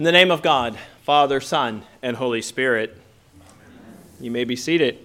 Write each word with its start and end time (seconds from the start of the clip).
In 0.00 0.04
the 0.04 0.12
name 0.12 0.30
of 0.30 0.40
God, 0.40 0.78
Father, 1.02 1.42
Son, 1.42 1.82
and 2.00 2.16
Holy 2.16 2.40
Spirit, 2.40 2.96
you 4.18 4.30
may 4.30 4.44
be 4.44 4.56
seated. 4.56 4.96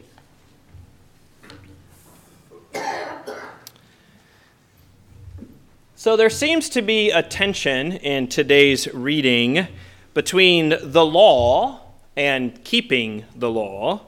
So 5.98 6.16
there 6.16 6.30
seems 6.30 6.70
to 6.70 6.82
be 6.82 7.12
a 7.12 7.22
tension 7.22 7.92
in 7.92 8.30
today's 8.30 8.88
reading 8.94 9.68
between 10.14 10.76
the 10.82 11.06
law 11.06 11.82
and 12.16 12.64
keeping 12.64 13.26
the 13.36 13.52
law 13.52 14.00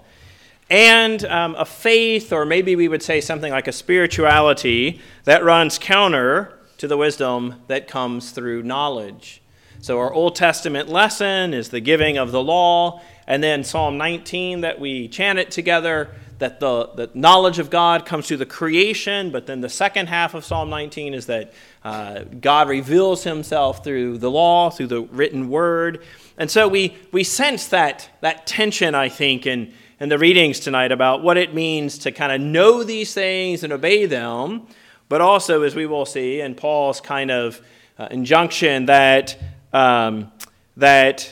and 0.69 1.25
um, 1.25 1.55
a 1.55 1.65
faith, 1.65 2.31
or 2.31 2.45
maybe 2.45 2.77
we 2.77 2.88
would 2.88 3.04
say 3.04 3.19
something 3.19 3.51
like 3.51 3.67
a 3.67 3.73
spirituality 3.73 5.01
that 5.25 5.43
runs 5.43 5.77
counter 5.77 6.57
to 6.77 6.88
the 6.88 6.95
wisdom 6.95 7.55
that 7.67 7.89
comes 7.89 8.31
through 8.31 8.63
knowledge. 8.63 9.41
So, 9.80 10.00
our 10.00 10.12
Old 10.12 10.36
Testament 10.36 10.89
lesson 10.89 11.54
is 11.54 11.70
the 11.70 11.80
giving 11.80 12.18
of 12.18 12.31
the 12.31 12.41
law, 12.41 13.02
and 13.27 13.44
then 13.44 13.63
Psalm 13.63 13.98
19 13.98 14.62
that 14.62 14.80
we 14.80 15.08
chant 15.08 15.38
it 15.38 15.52
together, 15.52 16.09
that 16.40 16.59
the, 16.59 16.88
the 16.95 17.09
knowledge 17.13 17.59
of 17.59 17.70
God 17.70 18.05
comes 18.05 18.27
through 18.27 18.38
the 18.38 18.45
creation, 18.45 19.32
but 19.32 19.45
then 19.45 19.62
the 19.62 19.70
second 19.70 20.08
half 20.08 20.34
of 20.34 20.44
Psalm 20.44 20.70
19 20.70 21.13
is 21.13 21.27
that 21.27 21.54
uh, 21.84 22.23
God 22.41 22.70
reveals 22.70 23.23
himself 23.23 23.84
through 23.84 24.18
the 24.18 24.32
law, 24.32 24.70
through 24.70 24.88
the 24.88 25.02
written 25.02 25.49
word. 25.49 26.04
And 26.38 26.49
so 26.49 26.68
we, 26.68 26.96
we 27.12 27.23
sense 27.23 27.68
that, 27.68 28.09
that 28.21 28.48
tension, 28.48 28.96
I 28.96 29.09
think, 29.09 29.46
in, 29.46 29.73
in 29.99 30.09
the 30.09 30.18
readings 30.18 30.59
tonight 30.59 30.91
about 30.91 31.23
what 31.23 31.38
it 31.38 31.54
means 31.54 31.99
to 31.99 32.12
kind 32.12 32.32
of 32.32 32.41
know 32.41 32.84
these 32.84 33.13
things 33.13 33.63
and 33.63 33.73
obey 33.73 34.05
them, 34.05 34.68
but 35.09 35.21
also, 35.21 35.63
as 35.63 35.76
we 35.76 35.85
will 35.85 36.05
see, 36.05 36.41
in 36.41 36.55
Paul's 36.55 36.99
kind 36.99 37.32
of 37.32 37.62
uh, 37.98 38.07
injunction 38.12 38.85
that 38.88 39.38
um, 39.77 40.31
that 40.76 41.31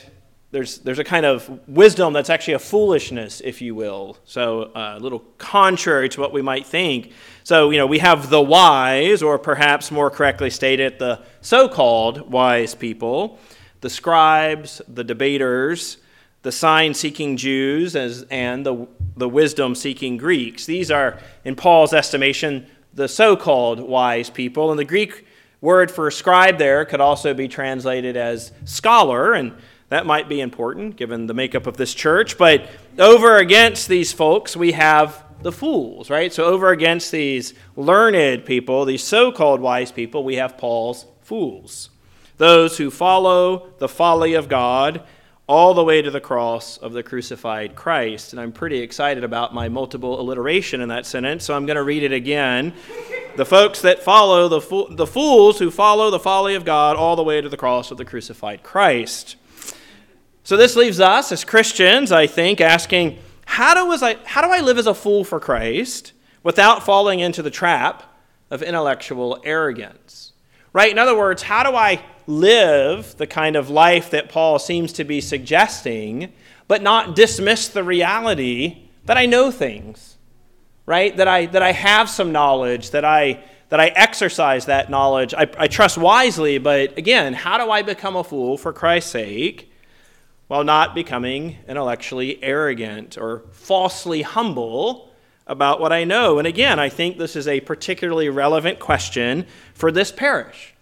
there's, 0.52 0.78
there's 0.78 1.00
a 1.00 1.04
kind 1.04 1.26
of 1.26 1.68
wisdom 1.68 2.12
that's 2.12 2.30
actually 2.30 2.54
a 2.54 2.58
foolishness, 2.58 3.42
if 3.44 3.60
you 3.60 3.74
will. 3.74 4.16
So 4.24 4.70
uh, 4.74 4.94
a 4.96 5.00
little 5.00 5.24
contrary 5.38 6.08
to 6.10 6.20
what 6.20 6.32
we 6.32 6.42
might 6.42 6.64
think. 6.64 7.12
So, 7.42 7.70
you 7.70 7.78
know, 7.78 7.86
we 7.86 7.98
have 7.98 8.30
the 8.30 8.40
wise, 8.40 9.22
or 9.22 9.38
perhaps 9.38 9.90
more 9.90 10.10
correctly 10.10 10.50
stated, 10.50 10.98
the 10.98 11.22
so 11.40 11.68
called 11.68 12.30
wise 12.30 12.74
people, 12.74 13.38
the 13.80 13.90
scribes, 13.90 14.80
the 14.86 15.04
debaters, 15.04 15.98
the 16.42 16.52
sign 16.52 16.94
seeking 16.94 17.36
Jews, 17.36 17.96
as, 17.96 18.24
and 18.30 18.64
the, 18.64 18.86
the 19.16 19.28
wisdom 19.28 19.74
seeking 19.74 20.16
Greeks. 20.16 20.66
These 20.66 20.92
are, 20.92 21.18
in 21.44 21.56
Paul's 21.56 21.92
estimation, 21.92 22.66
the 22.94 23.08
so 23.08 23.36
called 23.36 23.80
wise 23.80 24.30
people. 24.30 24.70
And 24.70 24.78
the 24.78 24.84
Greek 24.84 25.26
word 25.66 25.90
for 25.90 26.12
scribe 26.12 26.58
there 26.58 26.84
could 26.84 27.00
also 27.00 27.34
be 27.34 27.48
translated 27.48 28.16
as 28.16 28.52
scholar, 28.64 29.32
and 29.32 29.52
that 29.88 30.06
might 30.06 30.28
be 30.28 30.40
important 30.40 30.94
given 30.94 31.26
the 31.26 31.34
makeup 31.34 31.66
of 31.66 31.76
this 31.76 31.92
church. 31.92 32.38
But 32.38 32.68
over 33.00 33.38
against 33.38 33.88
these 33.88 34.12
folks, 34.12 34.56
we 34.56 34.70
have 34.72 35.24
the 35.42 35.50
fools, 35.50 36.08
right? 36.08 36.32
So 36.32 36.44
over 36.44 36.70
against 36.70 37.10
these 37.10 37.52
learned 37.74 38.44
people, 38.44 38.84
these 38.84 39.02
so 39.02 39.32
called 39.32 39.60
wise 39.60 39.90
people, 39.90 40.22
we 40.22 40.36
have 40.36 40.56
Paul's 40.56 41.04
fools. 41.22 41.90
Those 42.36 42.78
who 42.78 42.88
follow 42.88 43.72
the 43.78 43.88
folly 43.88 44.34
of 44.34 44.48
God 44.48 45.02
all 45.48 45.74
the 45.74 45.84
way 45.84 46.02
to 46.02 46.10
the 46.10 46.20
cross 46.20 46.76
of 46.78 46.92
the 46.92 47.02
crucified 47.02 47.76
Christ. 47.76 48.32
And 48.32 48.40
I'm 48.40 48.50
pretty 48.50 48.78
excited 48.78 49.22
about 49.22 49.54
my 49.54 49.68
multiple 49.68 50.20
alliteration 50.20 50.80
in 50.80 50.88
that 50.88 51.06
sentence, 51.06 51.44
so 51.44 51.54
I'm 51.54 51.66
going 51.66 51.76
to 51.76 51.84
read 51.84 52.02
it 52.02 52.12
again. 52.12 52.74
the 53.36 53.44
folks 53.44 53.80
that 53.82 54.02
follow, 54.02 54.48
the, 54.48 54.60
fo- 54.60 54.88
the 54.88 55.06
fools 55.06 55.58
who 55.58 55.70
follow 55.70 56.10
the 56.10 56.18
folly 56.18 56.56
of 56.56 56.64
God 56.64 56.96
all 56.96 57.14
the 57.14 57.22
way 57.22 57.40
to 57.40 57.48
the 57.48 57.56
cross 57.56 57.90
of 57.90 57.98
the 57.98 58.04
crucified 58.04 58.62
Christ. 58.64 59.36
So 60.42 60.56
this 60.56 60.74
leaves 60.74 61.00
us 61.00 61.30
as 61.30 61.44
Christians, 61.44 62.10
I 62.10 62.26
think, 62.26 62.60
asking, 62.60 63.18
how 63.44 63.74
do, 63.74 64.04
I, 64.04 64.16
how 64.24 64.42
do 64.42 64.48
I 64.48 64.60
live 64.60 64.78
as 64.78 64.86
a 64.86 64.94
fool 64.94 65.22
for 65.22 65.38
Christ 65.38 66.12
without 66.42 66.84
falling 66.84 67.20
into 67.20 67.42
the 67.42 67.50
trap 67.50 68.02
of 68.50 68.62
intellectual 68.62 69.40
arrogance? 69.44 70.25
Right? 70.76 70.92
In 70.92 70.98
other 70.98 71.16
words, 71.16 71.40
how 71.40 71.62
do 71.62 71.74
I 71.74 72.04
live 72.26 73.16
the 73.16 73.26
kind 73.26 73.56
of 73.56 73.70
life 73.70 74.10
that 74.10 74.28
Paul 74.28 74.58
seems 74.58 74.92
to 74.92 75.04
be 75.04 75.22
suggesting, 75.22 76.34
but 76.68 76.82
not 76.82 77.16
dismiss 77.16 77.68
the 77.68 77.82
reality 77.82 78.90
that 79.06 79.16
I 79.16 79.24
know 79.24 79.50
things, 79.50 80.18
right? 80.84 81.16
That 81.16 81.28
I, 81.28 81.46
that 81.46 81.62
I 81.62 81.72
have 81.72 82.10
some 82.10 82.30
knowledge, 82.30 82.90
that 82.90 83.06
I, 83.06 83.42
that 83.70 83.80
I 83.80 83.86
exercise 83.86 84.66
that 84.66 84.90
knowledge. 84.90 85.32
I, 85.32 85.48
I 85.56 85.66
trust 85.66 85.96
wisely, 85.96 86.58
but 86.58 86.98
again, 86.98 87.32
how 87.32 87.56
do 87.56 87.70
I 87.70 87.80
become 87.80 88.14
a 88.14 88.22
fool 88.22 88.58
for 88.58 88.74
Christ's 88.74 89.12
sake 89.12 89.72
while 90.48 90.62
not 90.62 90.94
becoming 90.94 91.56
intellectually 91.66 92.38
arrogant 92.44 93.16
or 93.16 93.44
falsely 93.50 94.20
humble? 94.20 95.10
About 95.46 95.80
what 95.80 95.92
I 95.92 96.04
know. 96.04 96.38
And 96.38 96.46
again, 96.46 96.78
I 96.78 96.88
think 96.88 97.18
this 97.18 97.36
is 97.36 97.46
a 97.46 97.60
particularly 97.60 98.28
relevant 98.28 98.78
question 98.78 99.46
for 99.74 99.92
this 99.92 100.10
parish 100.10 100.74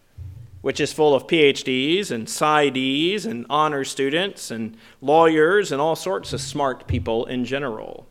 which 0.64 0.80
is 0.80 0.94
full 0.94 1.14
of 1.14 1.26
PhDs 1.26 2.10
and 2.10 2.26
PsyDs 2.26 3.26
and 3.26 3.44
honor 3.50 3.84
students 3.84 4.50
and 4.50 4.74
lawyers 5.02 5.70
and 5.70 5.78
all 5.78 5.94
sorts 5.94 6.32
of 6.32 6.40
smart 6.40 6.86
people 6.86 7.26
in 7.26 7.44
general. 7.44 8.06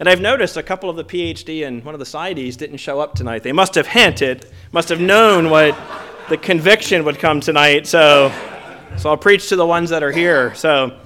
And 0.00 0.08
I've 0.08 0.22
noticed 0.22 0.56
a 0.56 0.62
couple 0.62 0.88
of 0.88 0.96
the 0.96 1.04
PhD 1.04 1.66
and 1.66 1.84
one 1.84 1.94
of 1.94 1.98
the 1.98 2.06
PsyDs 2.06 2.56
didn't 2.56 2.78
show 2.78 2.98
up 2.98 3.14
tonight. 3.14 3.42
They 3.42 3.52
must 3.52 3.74
have 3.74 3.86
hinted, 3.86 4.46
must 4.72 4.88
have 4.88 5.02
known 5.02 5.50
what 5.50 5.76
the 6.30 6.38
conviction 6.38 7.04
would 7.04 7.18
come 7.18 7.40
tonight. 7.40 7.86
So, 7.86 8.32
so 8.96 9.10
I'll 9.10 9.18
preach 9.18 9.50
to 9.50 9.56
the 9.56 9.66
ones 9.66 9.90
that 9.90 10.02
are 10.02 10.12
here. 10.12 10.54
So, 10.54 10.98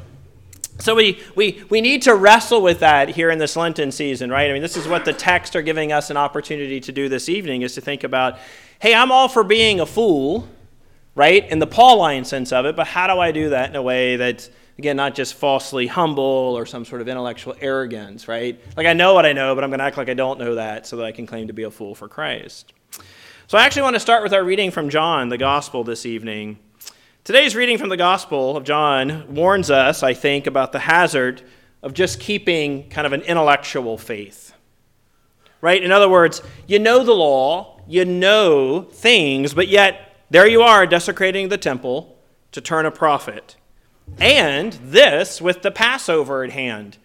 so 0.78 0.94
we, 0.94 1.18
we, 1.34 1.64
we 1.70 1.80
need 1.80 2.02
to 2.02 2.14
wrestle 2.14 2.60
with 2.60 2.80
that 2.80 3.08
here 3.08 3.30
in 3.30 3.38
this 3.38 3.56
Lenten 3.56 3.90
season, 3.90 4.30
right? 4.30 4.50
I 4.50 4.52
mean, 4.52 4.62
this 4.62 4.76
is 4.76 4.86
what 4.86 5.04
the 5.04 5.12
texts 5.12 5.56
are 5.56 5.62
giving 5.62 5.92
us 5.92 6.10
an 6.10 6.16
opportunity 6.16 6.80
to 6.80 6.92
do 6.92 7.08
this 7.08 7.28
evening 7.28 7.62
is 7.62 7.74
to 7.74 7.80
think 7.80 8.04
about, 8.04 8.38
hey, 8.78 8.94
I'm 8.94 9.10
all 9.10 9.28
for 9.28 9.42
being 9.42 9.80
a 9.80 9.86
fool, 9.86 10.48
right? 11.14 11.48
In 11.50 11.58
the 11.58 11.66
Pauline 11.66 12.24
sense 12.24 12.52
of 12.52 12.66
it, 12.66 12.76
but 12.76 12.86
how 12.86 13.06
do 13.06 13.18
I 13.18 13.32
do 13.32 13.50
that 13.50 13.70
in 13.70 13.76
a 13.76 13.82
way 13.82 14.16
that's, 14.16 14.50
again, 14.78 14.96
not 14.96 15.14
just 15.14 15.34
falsely 15.34 15.86
humble 15.86 16.22
or 16.22 16.66
some 16.66 16.84
sort 16.84 17.00
of 17.00 17.08
intellectual 17.08 17.56
arrogance, 17.60 18.28
right? 18.28 18.60
Like 18.76 18.86
I 18.86 18.92
know 18.92 19.14
what 19.14 19.24
I 19.24 19.32
know, 19.32 19.54
but 19.54 19.64
I'm 19.64 19.70
going 19.70 19.78
to 19.78 19.84
act 19.84 19.96
like 19.96 20.10
I 20.10 20.14
don't 20.14 20.38
know 20.38 20.56
that 20.56 20.86
so 20.86 20.96
that 20.96 21.06
I 21.06 21.12
can 21.12 21.26
claim 21.26 21.46
to 21.46 21.54
be 21.54 21.62
a 21.62 21.70
fool 21.70 21.94
for 21.94 22.06
Christ. 22.06 22.74
So 23.46 23.56
I 23.56 23.64
actually 23.64 23.82
want 23.82 23.94
to 23.94 24.00
start 24.00 24.22
with 24.22 24.34
our 24.34 24.44
reading 24.44 24.70
from 24.70 24.90
John, 24.90 25.28
the 25.30 25.38
Gospel, 25.38 25.84
this 25.84 26.04
evening. 26.04 26.58
Today's 27.26 27.56
reading 27.56 27.76
from 27.76 27.88
the 27.88 27.96
Gospel 27.96 28.56
of 28.56 28.62
John 28.62 29.34
warns 29.34 29.68
us, 29.68 30.04
I 30.04 30.14
think, 30.14 30.46
about 30.46 30.70
the 30.70 30.78
hazard 30.78 31.42
of 31.82 31.92
just 31.92 32.20
keeping 32.20 32.88
kind 32.88 33.04
of 33.04 33.12
an 33.12 33.22
intellectual 33.22 33.98
faith. 33.98 34.54
Right? 35.60 35.82
In 35.82 35.90
other 35.90 36.08
words, 36.08 36.40
you 36.68 36.78
know 36.78 37.02
the 37.02 37.16
law, 37.16 37.80
you 37.88 38.04
know 38.04 38.82
things, 38.82 39.54
but 39.54 39.66
yet 39.66 40.24
there 40.30 40.46
you 40.46 40.62
are, 40.62 40.86
desecrating 40.86 41.48
the 41.48 41.58
temple 41.58 42.16
to 42.52 42.60
turn 42.60 42.86
a 42.86 42.92
profit. 42.92 43.56
And 44.20 44.74
this 44.74 45.42
with 45.42 45.62
the 45.62 45.72
Passover 45.72 46.44
at 46.44 46.52
hand, 46.52 46.96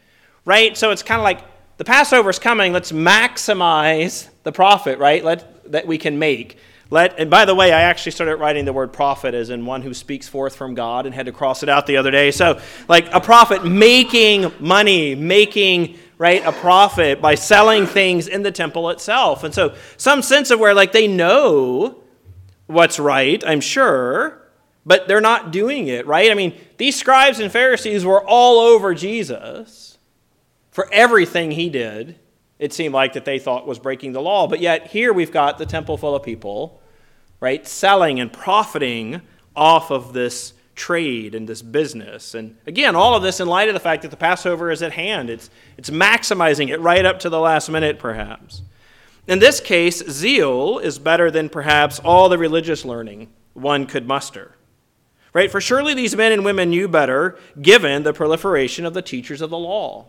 right? 0.46 0.78
So 0.78 0.92
it's 0.92 1.02
kind 1.02 1.20
of 1.20 1.24
like 1.24 1.44
the 1.78 1.84
Passover's 1.84 2.38
coming. 2.38 2.74
Let's 2.74 2.92
maximize 2.92 4.30
the 4.44 4.52
profit, 4.52 5.00
right? 5.00 5.26
Let, 5.26 5.72
that 5.72 5.88
we 5.88 5.98
can 5.98 6.20
make. 6.20 6.60
Let, 6.92 7.18
and 7.18 7.30
by 7.30 7.46
the 7.46 7.56
way, 7.56 7.72
I 7.72 7.84
actually 7.84 8.12
started 8.12 8.36
writing 8.36 8.66
the 8.66 8.74
word 8.74 8.92
prophet 8.92 9.34
as 9.34 9.50
in 9.50 9.66
one 9.66 9.82
who 9.82 9.94
speaks 9.94 10.28
forth 10.28 10.58
from 10.58 10.76
God 10.76 11.06
and 11.06 11.16
had 11.16 11.26
to 11.26 11.32
cross 11.32 11.64
it 11.64 11.70
out 11.70 11.88
the 11.88 11.96
other 11.96 12.12
day. 12.12 12.32
So, 12.32 12.60
like 12.90 13.12
a 13.14 13.22
prophet 13.22 13.64
making 13.66 14.52
money, 14.60 15.16
making 15.16 15.98
right 16.18 16.46
a 16.46 16.52
profit 16.52 17.22
by 17.22 17.36
selling 17.36 17.86
things 17.86 18.28
in 18.28 18.44
the 18.44 18.52
temple 18.52 18.90
itself. 18.90 19.46
And 19.46 19.54
so, 19.54 19.74
some 19.96 20.22
sense 20.22 20.52
of 20.52 20.60
where 20.60 20.74
like 20.74 20.92
they 20.92 21.08
know 21.08 22.04
what's 22.68 23.00
right, 23.00 23.42
I'm 23.48 23.62
sure, 23.62 24.50
but 24.86 25.08
they're 25.08 25.22
not 25.22 25.52
doing 25.52 25.88
it, 25.88 26.06
right? 26.06 26.30
I 26.30 26.34
mean, 26.34 26.60
these 26.76 26.98
scribes 26.98 27.40
and 27.40 27.50
Pharisees 27.50 28.04
were 28.04 28.22
all 28.22 28.60
over 28.60 28.94
Jesus 28.94 29.98
for 30.72 30.92
everything 30.92 31.52
he 31.52 31.70
did. 31.70 32.20
It 32.60 32.74
seemed 32.74 32.94
like 32.94 33.14
that 33.14 33.24
they 33.24 33.40
thought 33.40 33.66
was 33.66 33.80
breaking 33.80 34.12
the 34.12 34.22
law. 34.22 34.46
But 34.46 34.60
yet, 34.60 34.88
here 34.88 35.14
we've 35.14 35.32
got 35.32 35.58
the 35.58 35.66
temple 35.66 35.96
full 35.96 36.16
of 36.16 36.24
people, 36.24 36.81
right, 37.42 37.68
selling 37.68 38.22
and 38.22 38.32
profiting 38.32 39.22
off 39.56 39.92
of 39.92 40.14
this 40.14 40.54
trade 40.76 41.36
and 41.36 41.50
this 41.50 41.62
business. 41.62 42.34
And 42.34 42.56
again, 42.66 42.96
all 42.96 43.16
of 43.16 43.24
this 43.24 43.40
in 43.40 43.48
light 43.48 43.68
of 43.68 43.74
the 43.74 43.80
fact 43.80 44.04
that 44.04 44.12
the 44.12 44.18
Passover 44.18 44.72
is 44.72 44.82
at 44.82 44.94
hand. 44.94 45.30
It's, 45.30 45.50
it's 45.78 45.90
maximizing 45.90 46.70
it 46.70 46.80
right 46.80 47.06
up 47.06 47.20
to 47.20 47.30
the 47.30 47.40
last 47.40 47.70
minute, 47.70 48.00
perhaps. 48.00 48.62
In 49.28 49.40
this 49.40 49.60
case, 49.60 50.04
zeal 50.10 50.80
is 50.80 50.98
better 50.98 51.30
than 51.30 51.50
perhaps 51.50 52.00
all 52.00 52.30
the 52.30 52.38
religious 52.38 52.86
learning 52.86 53.30
one 53.54 53.86
could 53.86 54.08
muster. 54.08 54.56
Right? 55.34 55.52
For 55.52 55.62
surely 55.62 55.94
these 55.94 56.16
men 56.16 56.32
and 56.32 56.44
women 56.44 56.70
knew 56.70 56.88
better 56.88 57.38
given 57.62 58.04
the 58.04 58.14
proliferation 58.14 58.86
of 58.86 58.94
the 58.94 59.02
teachers 59.02 59.42
of 59.42 59.50
the 59.50 59.58
law. 59.58 60.08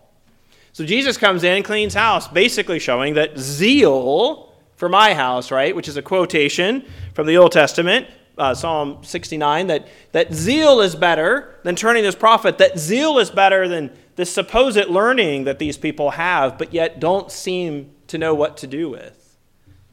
So 0.73 0.85
Jesus 0.85 1.17
comes 1.17 1.44
in 1.44 1.56
and 1.56 1.64
cleans 1.64 1.94
house, 1.94 2.26
basically 2.28 2.78
showing 2.78 3.14
that 3.14 3.38
zeal 3.38 4.52
for 4.76 4.88
my 4.88 5.14
house, 5.14 5.52
right, 5.52 5.76
which 5.76 5.87
is 5.87 5.96
a 5.96 6.02
quotation 6.02 6.85
from 7.14 7.26
the 7.26 7.37
Old 7.37 7.53
Testament, 7.53 8.06
uh, 8.38 8.55
Psalm 8.55 9.03
69, 9.03 9.67
that, 9.67 9.88
that 10.12 10.32
zeal 10.32 10.81
is 10.81 10.94
better 10.94 11.59
than 11.64 11.76
turning 11.76 12.03
this 12.03 12.14
prophet, 12.14 12.59
that 12.59 12.79
zeal 12.79 13.19
is 13.19 13.31
better 13.31 13.69
than 13.69 13.91
this 14.17 14.32
supposed 14.32 14.88
learning 14.88 15.44
that 15.44 15.59
these 15.59 15.76
people 15.76 16.11
have, 16.11 16.59
but 16.59 16.73
yet 16.73 17.00
don't 17.00 17.31
seem 17.31 17.91
to 18.09 18.19
know 18.19 18.35
what 18.35 18.56
to 18.59 18.67
do 18.67 18.91
with 18.91 19.38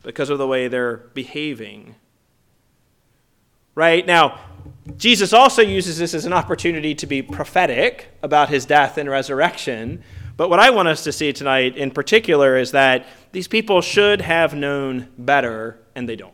because 0.03 0.29
of 0.29 0.37
the 0.37 0.47
way 0.47 0.67
they're 0.67 0.97
behaving. 1.13 1.95
Right? 3.75 4.05
Now, 4.05 4.39
Jesus 4.97 5.31
also 5.31 5.61
uses 5.61 5.97
this 5.97 6.13
as 6.13 6.25
an 6.25 6.33
opportunity 6.33 6.95
to 6.95 7.07
be 7.07 7.21
prophetic 7.21 8.07
about 8.23 8.49
his 8.49 8.65
death 8.65 8.97
and 8.97 9.09
resurrection. 9.09 10.03
But 10.35 10.49
what 10.49 10.59
I 10.59 10.69
want 10.69 10.87
us 10.87 11.03
to 11.03 11.11
see 11.11 11.31
tonight 11.31 11.77
in 11.77 11.91
particular 11.91 12.57
is 12.57 12.71
that 12.71 13.05
these 13.31 13.47
people 13.47 13.81
should 13.81 14.21
have 14.21 14.53
known 14.53 15.09
better, 15.17 15.79
and 15.95 16.09
they 16.09 16.15
don't. 16.15 16.33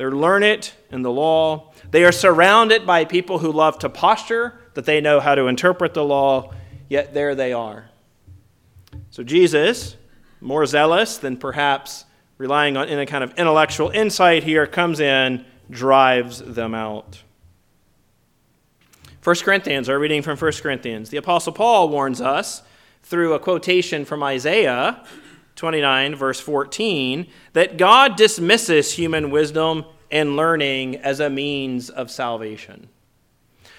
They're 0.00 0.10
learned 0.10 0.72
in 0.90 1.02
the 1.02 1.10
law. 1.10 1.74
They 1.90 2.04
are 2.04 2.10
surrounded 2.10 2.86
by 2.86 3.04
people 3.04 3.38
who 3.38 3.52
love 3.52 3.78
to 3.80 3.90
posture 3.90 4.58
that 4.72 4.86
they 4.86 4.98
know 4.98 5.20
how 5.20 5.34
to 5.34 5.46
interpret 5.46 5.92
the 5.92 6.02
law, 6.02 6.54
yet 6.88 7.12
there 7.12 7.34
they 7.34 7.52
are. 7.52 7.90
So 9.10 9.22
Jesus, 9.22 9.96
more 10.40 10.64
zealous 10.64 11.18
than 11.18 11.36
perhaps 11.36 12.06
relying 12.38 12.78
on 12.78 12.88
any 12.88 13.04
kind 13.04 13.22
of 13.22 13.34
intellectual 13.34 13.90
insight 13.90 14.42
here, 14.42 14.66
comes 14.66 15.00
in, 15.00 15.44
drives 15.68 16.38
them 16.38 16.74
out. 16.74 17.22
1 19.22 19.36
Corinthians, 19.40 19.90
our 19.90 19.98
reading 19.98 20.22
from 20.22 20.38
1 20.38 20.52
Corinthians. 20.62 21.10
The 21.10 21.18
Apostle 21.18 21.52
Paul 21.52 21.90
warns 21.90 22.22
us 22.22 22.62
through 23.02 23.34
a 23.34 23.38
quotation 23.38 24.06
from 24.06 24.22
Isaiah 24.22 25.04
29, 25.60 26.14
verse 26.14 26.40
14, 26.40 27.26
that 27.52 27.76
God 27.76 28.16
dismisses 28.16 28.94
human 28.94 29.30
wisdom 29.30 29.84
and 30.10 30.34
learning 30.34 30.96
as 30.96 31.20
a 31.20 31.28
means 31.28 31.90
of 31.90 32.10
salvation. 32.10 32.88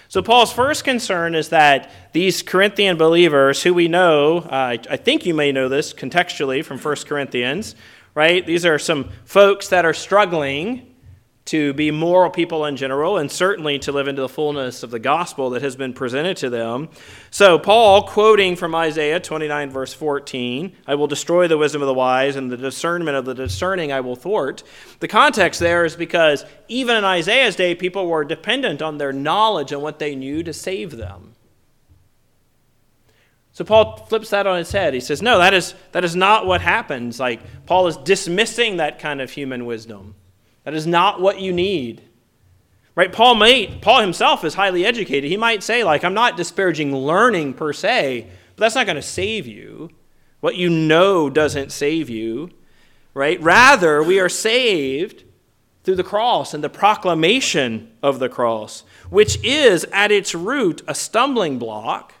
So, 0.06 0.22
Paul's 0.22 0.52
first 0.52 0.84
concern 0.84 1.34
is 1.34 1.48
that 1.48 1.90
these 2.12 2.40
Corinthian 2.40 2.96
believers, 2.96 3.64
who 3.64 3.74
we 3.74 3.88
know, 3.88 4.38
uh, 4.38 4.76
I 4.88 4.96
think 4.96 5.26
you 5.26 5.34
may 5.34 5.50
know 5.50 5.68
this 5.68 5.92
contextually 5.92 6.64
from 6.64 6.78
1 6.78 6.96
Corinthians, 7.08 7.74
right? 8.14 8.46
These 8.46 8.64
are 8.64 8.78
some 8.78 9.10
folks 9.24 9.66
that 9.70 9.84
are 9.84 9.92
struggling 9.92 10.91
to 11.44 11.72
be 11.72 11.90
moral 11.90 12.30
people 12.30 12.64
in 12.66 12.76
general, 12.76 13.18
and 13.18 13.30
certainly 13.30 13.78
to 13.80 13.90
live 13.90 14.06
into 14.06 14.22
the 14.22 14.28
fullness 14.28 14.84
of 14.84 14.90
the 14.90 15.00
gospel 15.00 15.50
that 15.50 15.62
has 15.62 15.74
been 15.74 15.92
presented 15.92 16.36
to 16.36 16.48
them. 16.48 16.88
So, 17.30 17.58
Paul, 17.58 18.04
quoting 18.04 18.54
from 18.54 18.74
Isaiah 18.74 19.18
29, 19.18 19.70
verse 19.70 19.92
14, 19.92 20.76
I 20.86 20.94
will 20.94 21.08
destroy 21.08 21.48
the 21.48 21.58
wisdom 21.58 21.82
of 21.82 21.88
the 21.88 21.94
wise, 21.94 22.36
and 22.36 22.50
the 22.50 22.56
discernment 22.56 23.16
of 23.16 23.24
the 23.24 23.34
discerning 23.34 23.90
I 23.90 24.00
will 24.00 24.14
thwart. 24.14 24.62
The 25.00 25.08
context 25.08 25.58
there 25.58 25.84
is 25.84 25.96
because 25.96 26.44
even 26.68 26.96
in 26.96 27.04
Isaiah's 27.04 27.56
day, 27.56 27.74
people 27.74 28.06
were 28.06 28.24
dependent 28.24 28.80
on 28.80 28.98
their 28.98 29.12
knowledge 29.12 29.72
and 29.72 29.82
what 29.82 29.98
they 29.98 30.14
knew 30.14 30.44
to 30.44 30.52
save 30.52 30.96
them. 30.96 31.34
So 33.52 33.64
Paul 33.64 33.96
flips 33.96 34.30
that 34.30 34.46
on 34.46 34.58
his 34.58 34.72
head. 34.72 34.94
He 34.94 35.00
says, 35.00 35.20
No, 35.20 35.38
that 35.38 35.52
is, 35.52 35.74
that 35.90 36.04
is 36.04 36.16
not 36.16 36.46
what 36.46 36.60
happens. 36.60 37.20
Like, 37.20 37.40
Paul 37.66 37.86
is 37.88 37.96
dismissing 37.98 38.78
that 38.78 38.98
kind 38.98 39.20
of 39.20 39.30
human 39.30 39.66
wisdom. 39.66 40.14
That 40.64 40.74
is 40.74 40.86
not 40.86 41.20
what 41.20 41.40
you 41.40 41.52
need. 41.52 42.02
Right? 42.94 43.12
Paul 43.12 43.36
may, 43.36 43.66
Paul 43.80 44.00
himself 44.00 44.44
is 44.44 44.54
highly 44.54 44.84
educated. 44.84 45.30
He 45.30 45.36
might 45.36 45.62
say, 45.62 45.82
like, 45.82 46.04
I'm 46.04 46.14
not 46.14 46.36
disparaging 46.36 46.94
learning 46.94 47.54
per 47.54 47.72
se, 47.72 48.26
but 48.54 48.60
that's 48.60 48.74
not 48.74 48.86
going 48.86 48.96
to 48.96 49.02
save 49.02 49.46
you. 49.46 49.90
What 50.40 50.56
you 50.56 50.68
know 50.68 51.30
doesn't 51.30 51.72
save 51.72 52.10
you. 52.10 52.50
Right? 53.14 53.40
Rather, 53.40 54.02
we 54.02 54.20
are 54.20 54.28
saved 54.28 55.24
through 55.84 55.96
the 55.96 56.04
cross 56.04 56.54
and 56.54 56.62
the 56.62 56.68
proclamation 56.68 57.90
of 58.02 58.18
the 58.18 58.28
cross, 58.28 58.84
which 59.10 59.42
is 59.42 59.84
at 59.92 60.12
its 60.12 60.34
root 60.34 60.82
a 60.86 60.94
stumbling 60.94 61.58
block. 61.58 62.14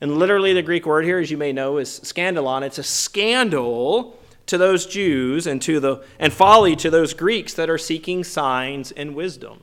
And 0.00 0.18
literally, 0.18 0.52
the 0.52 0.62
Greek 0.62 0.86
word 0.86 1.04
here, 1.04 1.18
as 1.18 1.30
you 1.30 1.36
may 1.36 1.52
know, 1.52 1.78
is 1.78 2.00
scandalon. 2.00 2.62
It's 2.62 2.78
a 2.78 2.82
scandal 2.82 4.18
to 4.46 4.58
those 4.58 4.86
Jews 4.86 5.46
and 5.46 5.60
to 5.62 5.80
the 5.80 6.04
and 6.18 6.32
folly 6.32 6.76
to 6.76 6.90
those 6.90 7.14
Greeks 7.14 7.54
that 7.54 7.68
are 7.68 7.78
seeking 7.78 8.24
signs 8.24 8.92
and 8.92 9.14
wisdom. 9.14 9.62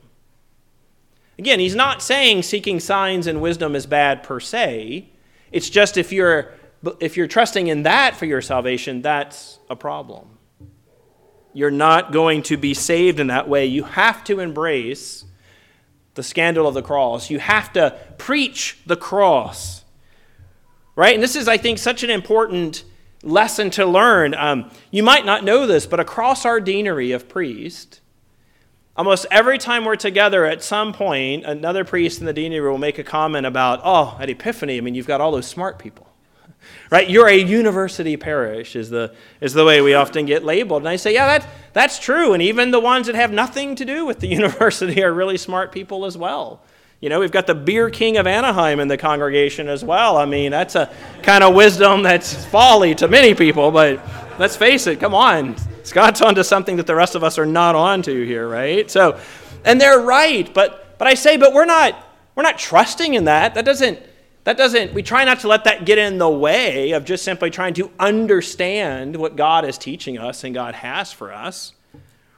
Again, 1.38 1.58
he's 1.58 1.74
not 1.74 2.02
saying 2.02 2.42
seeking 2.42 2.78
signs 2.78 3.26
and 3.26 3.40
wisdom 3.40 3.74
is 3.74 3.86
bad 3.86 4.22
per 4.22 4.40
se. 4.40 5.08
It's 5.50 5.70
just 5.70 5.96
if 5.96 6.12
you're 6.12 6.52
if 7.00 7.16
you're 7.16 7.26
trusting 7.26 7.66
in 7.66 7.84
that 7.84 8.16
for 8.16 8.26
your 8.26 8.42
salvation, 8.42 9.02
that's 9.02 9.58
a 9.70 9.76
problem. 9.76 10.38
You're 11.52 11.70
not 11.70 12.12
going 12.12 12.42
to 12.44 12.56
be 12.56 12.74
saved 12.74 13.20
in 13.20 13.28
that 13.28 13.48
way. 13.48 13.66
You 13.66 13.84
have 13.84 14.24
to 14.24 14.40
embrace 14.40 15.24
the 16.14 16.22
scandal 16.22 16.66
of 16.66 16.74
the 16.74 16.82
cross. 16.82 17.30
You 17.30 17.38
have 17.38 17.72
to 17.74 17.96
preach 18.18 18.78
the 18.86 18.96
cross. 18.96 19.84
Right? 20.96 21.14
And 21.14 21.22
this 21.22 21.36
is, 21.36 21.48
I 21.48 21.56
think, 21.56 21.78
such 21.78 22.02
an 22.02 22.10
important 22.10 22.84
lesson 23.24 23.70
to 23.70 23.86
learn. 23.86 24.34
Um, 24.34 24.70
you 24.90 25.02
might 25.02 25.24
not 25.24 25.44
know 25.44 25.66
this, 25.66 25.86
but 25.86 26.00
across 26.00 26.44
our 26.44 26.60
deanery 26.60 27.12
of 27.12 27.28
priests, 27.28 28.00
almost 28.96 29.26
every 29.30 29.58
time 29.58 29.84
we're 29.84 29.96
together, 29.96 30.44
at 30.44 30.62
some 30.62 30.92
point, 30.92 31.44
another 31.44 31.84
priest 31.84 32.20
in 32.20 32.26
the 32.26 32.32
deanery 32.32 32.70
will 32.70 32.78
make 32.78 32.98
a 32.98 33.04
comment 33.04 33.46
about, 33.46 33.80
oh, 33.82 34.16
at 34.20 34.30
Epiphany, 34.30 34.78
I 34.78 34.80
mean, 34.80 34.94
you've 34.94 35.06
got 35.06 35.20
all 35.20 35.32
those 35.32 35.46
smart 35.46 35.78
people. 35.78 36.08
Right? 36.90 37.10
You're 37.10 37.28
a 37.28 37.36
university 37.36 38.16
parish, 38.16 38.74
is 38.74 38.88
the, 38.88 39.14
is 39.40 39.52
the 39.52 39.66
way 39.66 39.82
we 39.82 39.92
often 39.92 40.24
get 40.24 40.44
labeled. 40.44 40.82
And 40.82 40.88
I 40.88 40.96
say, 40.96 41.12
yeah, 41.12 41.26
that, 41.26 41.48
that's 41.74 41.98
true. 41.98 42.32
And 42.32 42.42
even 42.42 42.70
the 42.70 42.80
ones 42.80 43.06
that 43.06 43.14
have 43.16 43.30
nothing 43.30 43.74
to 43.76 43.84
do 43.84 44.06
with 44.06 44.20
the 44.20 44.28
university 44.40 45.02
are 45.02 45.12
really 45.12 45.36
smart 45.36 45.72
people 45.72 46.06
as 46.06 46.16
well. 46.16 46.62
You 47.04 47.10
know, 47.10 47.20
we've 47.20 47.30
got 47.30 47.46
the 47.46 47.54
beer 47.54 47.90
king 47.90 48.16
of 48.16 48.26
Anaheim 48.26 48.80
in 48.80 48.88
the 48.88 48.96
congregation 48.96 49.68
as 49.68 49.84
well. 49.84 50.16
I 50.16 50.24
mean, 50.24 50.50
that's 50.52 50.74
a 50.74 50.90
kind 51.22 51.44
of 51.44 51.54
wisdom 51.54 52.02
that's 52.02 52.46
folly 52.46 52.94
to 52.94 53.08
many 53.08 53.34
people, 53.34 53.70
but 53.70 54.00
let's 54.38 54.56
face 54.56 54.86
it, 54.86 55.00
come 55.00 55.14
on. 55.14 55.54
Scott's 55.82 56.22
onto 56.22 56.42
something 56.42 56.76
that 56.76 56.86
the 56.86 56.94
rest 56.94 57.14
of 57.14 57.22
us 57.22 57.38
are 57.38 57.44
not 57.44 57.74
onto 57.74 58.24
here, 58.24 58.48
right? 58.48 58.90
So, 58.90 59.20
and 59.66 59.78
they're 59.78 60.00
right, 60.00 60.48
but 60.54 60.96
but 60.96 61.06
I 61.06 61.12
say, 61.12 61.36
but 61.36 61.52
we're 61.52 61.66
not 61.66 61.94
we're 62.36 62.42
not 62.42 62.56
trusting 62.56 63.12
in 63.12 63.24
that. 63.24 63.52
That 63.52 63.66
doesn't 63.66 63.98
that 64.44 64.56
doesn't 64.56 64.94
we 64.94 65.02
try 65.02 65.24
not 65.24 65.40
to 65.40 65.48
let 65.48 65.64
that 65.64 65.84
get 65.84 65.98
in 65.98 66.16
the 66.16 66.30
way 66.30 66.92
of 66.92 67.04
just 67.04 67.22
simply 67.22 67.50
trying 67.50 67.74
to 67.74 67.90
understand 68.00 69.14
what 69.14 69.36
God 69.36 69.66
is 69.66 69.76
teaching 69.76 70.16
us 70.16 70.42
and 70.42 70.54
God 70.54 70.74
has 70.74 71.12
for 71.12 71.34
us. 71.34 71.74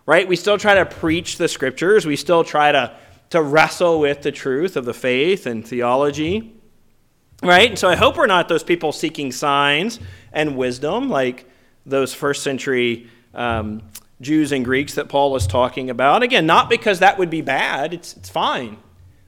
Right? 0.06 0.26
We 0.26 0.34
still 0.34 0.58
try 0.58 0.74
to 0.74 0.86
preach 0.86 1.38
the 1.38 1.46
scriptures. 1.46 2.04
We 2.04 2.16
still 2.16 2.42
try 2.42 2.72
to 2.72 2.96
to 3.30 3.42
wrestle 3.42 4.00
with 4.00 4.22
the 4.22 4.32
truth 4.32 4.76
of 4.76 4.84
the 4.84 4.94
faith 4.94 5.46
and 5.46 5.66
theology. 5.66 6.52
Right? 7.42 7.70
And 7.70 7.78
so 7.78 7.88
I 7.88 7.96
hope 7.96 8.16
we're 8.16 8.26
not 8.26 8.48
those 8.48 8.64
people 8.64 8.92
seeking 8.92 9.30
signs 9.30 10.00
and 10.32 10.56
wisdom 10.56 11.08
like 11.08 11.48
those 11.84 12.14
first 12.14 12.42
century 12.42 13.08
um, 13.34 13.82
Jews 14.20 14.52
and 14.52 14.64
Greeks 14.64 14.94
that 14.94 15.08
Paul 15.08 15.36
is 15.36 15.46
talking 15.46 15.90
about. 15.90 16.22
Again, 16.22 16.46
not 16.46 16.70
because 16.70 17.00
that 17.00 17.18
would 17.18 17.30
be 17.30 17.42
bad, 17.42 17.92
it's, 17.92 18.16
it's 18.16 18.30
fine. 18.30 18.78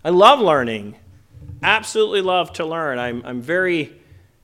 I 0.05 0.11
love 0.11 0.41
learning, 0.41 0.97
absolutely 1.63 2.23
love 2.23 2.53
to 2.55 2.65
learn. 2.65 2.99
I'm, 2.99 3.23
I'm 3.25 3.43
very 3.43 3.99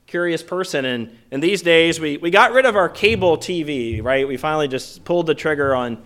curious 0.06 0.42
person. 0.42 0.84
And, 0.84 1.16
and 1.30 1.42
these 1.42 1.62
days, 1.62 1.99
we, 1.99 2.18
we 2.18 2.30
got 2.30 2.52
rid 2.52 2.66
of 2.66 2.76
our 2.76 2.88
cable 2.88 3.38
TV, 3.38 4.02
right? 4.02 4.28
We 4.28 4.37
finally 4.37 4.68
just 4.68 5.04
pulled 5.04 5.26
the 5.26 5.34
trigger 5.34 5.75
on 5.75 6.02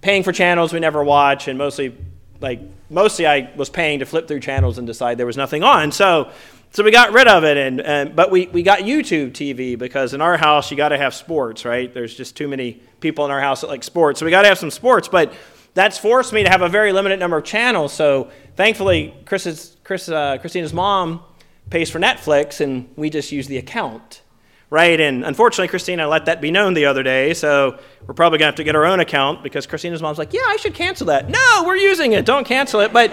paying 0.00 0.22
for 0.22 0.32
channels 0.32 0.72
we 0.72 0.80
never 0.80 1.02
watch 1.04 1.48
and 1.48 1.56
mostly 1.56 1.96
like 2.42 2.60
mostly 2.90 3.26
I 3.26 3.50
was 3.56 3.70
paying 3.70 4.00
to 4.00 4.06
flip 4.06 4.28
through 4.28 4.40
channels 4.40 4.78
and 4.78 4.86
decide 4.86 5.16
there 5.18 5.26
was 5.26 5.36
nothing 5.36 5.62
on. 5.62 5.92
So 5.92 6.30
so 6.72 6.82
we 6.82 6.90
got 6.90 7.12
rid 7.12 7.28
of 7.28 7.44
it 7.44 7.56
and, 7.56 7.80
and 7.80 8.16
but 8.16 8.30
we, 8.30 8.46
we 8.46 8.62
got 8.62 8.80
YouTube 8.80 9.32
TV 9.32 9.78
because 9.78 10.14
in 10.14 10.20
our 10.20 10.36
house 10.36 10.70
you 10.70 10.76
got 10.76 10.88
to 10.88 10.98
have 10.98 11.14
sports, 11.14 11.64
right? 11.64 11.92
There's 11.92 12.14
just 12.14 12.34
too 12.34 12.48
many 12.48 12.82
people 13.00 13.24
in 13.24 13.30
our 13.30 13.40
house 13.40 13.60
that 13.60 13.68
like 13.68 13.84
sports. 13.84 14.20
So 14.20 14.24
we 14.24 14.30
got 14.30 14.42
to 14.42 14.48
have 14.48 14.58
some 14.58 14.70
sports, 14.70 15.06
but 15.06 15.34
that's 15.74 15.98
forced 15.98 16.32
me 16.32 16.42
to 16.44 16.48
have 16.48 16.62
a 16.62 16.68
very 16.68 16.92
limited 16.92 17.18
number 17.20 17.36
of 17.36 17.44
channels. 17.44 17.92
So 17.92 18.30
thankfully 18.56 19.14
Chris's, 19.26 19.76
Chris, 19.84 20.08
uh, 20.08 20.38
Christina's 20.38 20.72
mom 20.72 21.22
pays 21.68 21.90
for 21.90 22.00
Netflix 22.00 22.60
and 22.60 22.88
we 22.96 23.10
just 23.10 23.32
use 23.32 23.46
the 23.48 23.58
account 23.58 24.22
right? 24.72 24.98
And 25.02 25.22
unfortunately, 25.22 25.68
Christina 25.68 26.08
let 26.08 26.24
that 26.24 26.40
be 26.40 26.50
known 26.50 26.72
the 26.72 26.86
other 26.86 27.02
day, 27.02 27.34
so 27.34 27.78
we're 28.06 28.14
probably 28.14 28.38
going 28.38 28.46
to 28.46 28.52
have 28.52 28.54
to 28.54 28.64
get 28.64 28.74
our 28.74 28.86
own 28.86 29.00
account 29.00 29.42
because 29.42 29.66
Christina's 29.66 30.00
mom's 30.00 30.16
like, 30.16 30.32
yeah, 30.32 30.40
I 30.46 30.56
should 30.56 30.72
cancel 30.72 31.08
that. 31.08 31.28
No, 31.28 31.64
we're 31.66 31.76
using 31.76 32.12
it. 32.12 32.24
Don't 32.24 32.46
cancel 32.46 32.80
it. 32.80 32.90
But, 32.90 33.10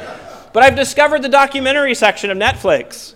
but 0.54 0.64
I've 0.64 0.78
discovered 0.78 1.22
the 1.22 1.28
documentary 1.28 1.96
section 1.96 2.30
of 2.30 2.38
Netflix. 2.38 3.14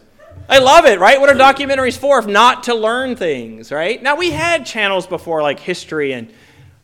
I 0.50 0.60
love 0.60 0.84
it, 0.84 1.00
right? 1.00 1.22
What 1.22 1.30
are 1.30 1.36
documentaries 1.36 1.98
for 1.98 2.20
if 2.20 2.28
not 2.28 2.64
to 2.64 2.76
learn 2.76 3.16
things, 3.16 3.72
right? 3.72 4.04
Now, 4.04 4.18
we 4.18 4.32
had 4.32 4.66
channels 4.66 5.08
before 5.08 5.42
like 5.42 5.62
history 5.62 6.12
and 6.12 6.30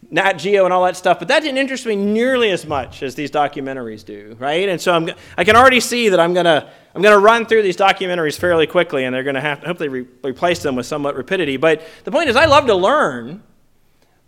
Nat 0.09 0.33
Geo 0.33 0.63
and 0.63 0.73
all 0.73 0.85
that 0.85 0.95
stuff, 0.95 1.19
but 1.19 1.27
that 1.27 1.41
didn't 1.41 1.57
interest 1.57 1.85
me 1.85 1.97
nearly 1.97 2.51
as 2.51 2.65
much 2.65 3.03
as 3.03 3.15
these 3.15 3.31
documentaries 3.31 4.05
do, 4.05 4.37
right? 4.39 4.69
And 4.69 4.79
so 4.79 4.93
I'm, 4.93 5.09
I 5.37 5.43
can 5.43 5.57
already 5.57 5.81
see 5.81 6.07
that 6.07 6.21
I'm 6.21 6.33
going 6.33 6.45
to 6.45 6.71
I'm 6.99 7.03
going 7.03 7.15
to 7.15 7.19
run 7.19 7.45
through 7.45 7.61
these 7.61 7.77
documentaries 7.77 8.37
fairly 8.37 8.67
quickly, 8.67 9.05
and 9.05 9.15
they're 9.15 9.23
going 9.23 9.35
to 9.35 9.39
have 9.39 9.61
to 9.61 9.67
hopefully 9.67 9.87
re- 9.87 10.05
replace 10.21 10.61
them 10.61 10.75
with 10.75 10.85
somewhat 10.85 11.15
rapidity. 11.15 11.55
But 11.55 11.81
the 12.03 12.11
point 12.11 12.27
is, 12.27 12.35
I 12.35 12.43
love 12.43 12.65
to 12.67 12.75
learn, 12.75 13.41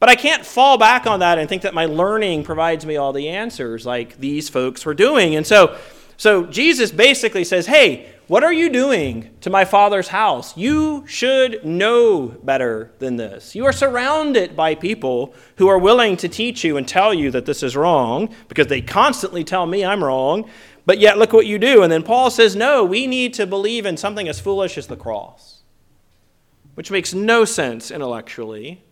But 0.02 0.10
I 0.10 0.16
can't 0.16 0.44
fall 0.44 0.80
back 0.80 1.06
on 1.06 1.20
that 1.20 1.38
and 1.38 1.48
think 1.48 1.62
that 1.62 1.76
my 1.76 1.86
learning 1.86 2.44
provides 2.44 2.88
me 2.88 2.98
all 2.98 3.14
the 3.14 3.30
answers 3.30 3.86
like 3.86 4.20
these 4.20 4.50
folks 4.50 4.84
were 4.84 4.96
doing. 4.96 5.36
And 5.36 5.46
so, 5.46 5.78
so 6.18 6.48
Jesus 6.48 6.92
basically 6.92 7.44
says, 7.44 7.68
hey, 7.68 8.12
what 8.26 8.44
are 8.44 8.52
you 8.52 8.72
doing 8.72 9.30
to 9.42 9.52
my 9.52 9.64
father's 9.64 10.08
house? 10.08 10.58
You 10.58 11.06
should 11.06 11.64
know 11.64 12.30
better 12.30 12.92
than 12.98 13.18
this. 13.18 13.54
You 13.54 13.66
are 13.66 13.72
surrounded 13.72 14.56
by 14.56 14.74
people 14.74 15.36
who 15.58 15.68
are 15.68 15.78
willing 15.78 16.18
to 16.18 16.28
teach 16.28 16.64
you 16.64 16.78
and 16.78 16.88
tell 16.88 17.14
you 17.14 17.30
that 17.30 17.46
this 17.46 17.62
is 17.62 17.76
wrong 17.76 18.34
because 18.48 18.68
they 18.68 18.82
constantly 18.82 19.44
tell 19.44 19.68
me 19.68 19.86
I'm 19.86 20.04
wrong. 20.04 20.50
But 20.86 21.00
yet, 21.00 21.18
look 21.18 21.34
what 21.34 21.46
you 21.46 21.60
do. 21.60 21.84
And 21.84 21.92
then 21.92 22.04
Paul 22.04 22.32
says, 22.32 22.56
no, 22.56 22.84
we 22.84 23.06
need 23.08 23.34
to 23.36 23.46
believe 23.46 23.86
in 23.86 23.98
something 23.98 24.28
as 24.28 24.40
foolish 24.40 24.78
as 24.78 24.88
the 24.88 24.96
cross, 24.96 25.62
which 26.74 26.90
makes 26.90 27.14
no 27.14 27.46
sense 27.46 27.92
intellectually, 27.92 28.84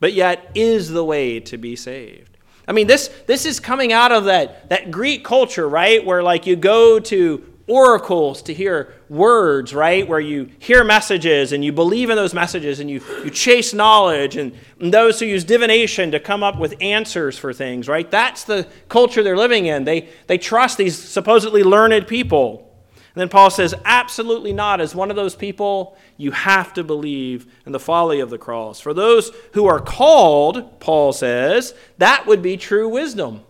but 0.00 0.12
yet 0.12 0.50
is 0.54 0.88
the 0.88 1.04
way 1.04 1.40
to 1.40 1.58
be 1.58 1.76
saved. 1.76 2.38
I 2.66 2.72
mean, 2.72 2.86
this, 2.86 3.08
this 3.26 3.44
is 3.44 3.60
coming 3.60 3.92
out 3.92 4.12
of 4.12 4.24
that, 4.24 4.68
that 4.70 4.90
Greek 4.90 5.24
culture, 5.24 5.68
right? 5.68 6.04
Where 6.04 6.22
like 6.22 6.46
you 6.46 6.56
go 6.56 6.98
to 7.00 7.51
oracles 7.66 8.42
to 8.42 8.54
hear 8.54 8.94
words, 9.08 9.74
right? 9.74 10.06
Where 10.06 10.20
you 10.20 10.50
hear 10.58 10.84
messages 10.84 11.52
and 11.52 11.64
you 11.64 11.72
believe 11.72 12.10
in 12.10 12.16
those 12.16 12.34
messages 12.34 12.80
and 12.80 12.90
you, 12.90 13.00
you 13.24 13.30
chase 13.30 13.72
knowledge 13.72 14.36
and, 14.36 14.52
and 14.80 14.92
those 14.92 15.20
who 15.20 15.26
use 15.26 15.44
divination 15.44 16.10
to 16.12 16.20
come 16.20 16.42
up 16.42 16.58
with 16.58 16.74
answers 16.80 17.38
for 17.38 17.52
things, 17.52 17.88
right? 17.88 18.10
That's 18.10 18.44
the 18.44 18.66
culture 18.88 19.22
they're 19.22 19.36
living 19.36 19.66
in. 19.66 19.84
They, 19.84 20.08
they 20.26 20.38
trust 20.38 20.78
these 20.78 20.98
supposedly 20.98 21.62
learned 21.62 22.06
people. 22.06 22.68
And 23.14 23.20
then 23.20 23.28
Paul 23.28 23.50
says, 23.50 23.74
absolutely 23.84 24.54
not. 24.54 24.80
As 24.80 24.94
one 24.94 25.10
of 25.10 25.16
those 25.16 25.36
people, 25.36 25.98
you 26.16 26.30
have 26.30 26.72
to 26.74 26.82
believe 26.84 27.46
in 27.66 27.72
the 27.72 27.78
folly 27.78 28.20
of 28.20 28.30
the 28.30 28.38
cross. 28.38 28.80
For 28.80 28.94
those 28.94 29.30
who 29.52 29.66
are 29.66 29.80
called, 29.80 30.80
Paul 30.80 31.12
says, 31.12 31.74
that 31.98 32.26
would 32.26 32.40
be 32.40 32.56
true 32.56 32.88
wisdom. 32.88 33.42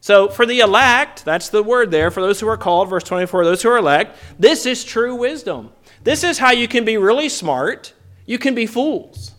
So 0.00 0.28
for 0.28 0.46
the 0.46 0.60
elect, 0.60 1.24
that's 1.24 1.48
the 1.48 1.62
word 1.62 1.90
there, 1.90 2.10
for 2.10 2.20
those 2.20 2.40
who 2.40 2.48
are 2.48 2.56
called, 2.56 2.88
verse 2.88 3.04
24, 3.04 3.44
those 3.44 3.62
who 3.62 3.68
are 3.70 3.78
elect, 3.78 4.16
this 4.38 4.64
is 4.64 4.84
true 4.84 5.14
wisdom. 5.14 5.70
This 6.04 6.22
is 6.22 6.38
how 6.38 6.52
you 6.52 6.68
can 6.68 6.84
be 6.84 6.96
really 6.96 7.28
smart. 7.28 7.94
You 8.24 8.38
can 8.38 8.54
be 8.54 8.66
fools. 8.66 9.32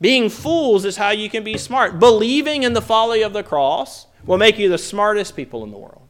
Being 0.00 0.30
fools 0.30 0.84
is 0.84 0.96
how 0.96 1.10
you 1.10 1.28
can 1.28 1.44
be 1.44 1.58
smart. 1.58 1.98
Believing 1.98 2.62
in 2.62 2.72
the 2.72 2.80
folly 2.80 3.22
of 3.22 3.32
the 3.32 3.42
cross 3.42 4.06
will 4.24 4.38
make 4.38 4.58
you 4.58 4.68
the 4.68 4.78
smartest 4.78 5.36
people 5.36 5.64
in 5.64 5.70
the 5.70 5.78
world. 5.78 6.08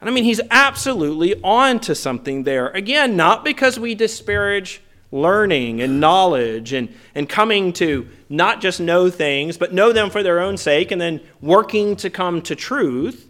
And 0.00 0.08
I 0.08 0.12
mean, 0.12 0.24
he's 0.24 0.40
absolutely 0.50 1.38
on 1.42 1.78
to 1.80 1.94
something 1.94 2.44
there. 2.44 2.68
Again, 2.68 3.16
not 3.16 3.44
because 3.44 3.78
we 3.78 3.94
disparage 3.94 4.80
learning 5.12 5.80
and 5.80 6.00
knowledge 6.00 6.72
and, 6.72 6.94
and 7.14 7.28
coming 7.28 7.72
to 7.72 8.08
not 8.28 8.60
just 8.60 8.80
know 8.80 9.10
things, 9.10 9.56
but 9.56 9.72
know 9.72 9.92
them 9.92 10.10
for 10.10 10.22
their 10.22 10.40
own 10.40 10.56
sake 10.56 10.90
and 10.90 11.00
then 11.00 11.20
working 11.40 11.96
to 11.96 12.08
come 12.10 12.40
to 12.42 12.54
truth. 12.54 13.28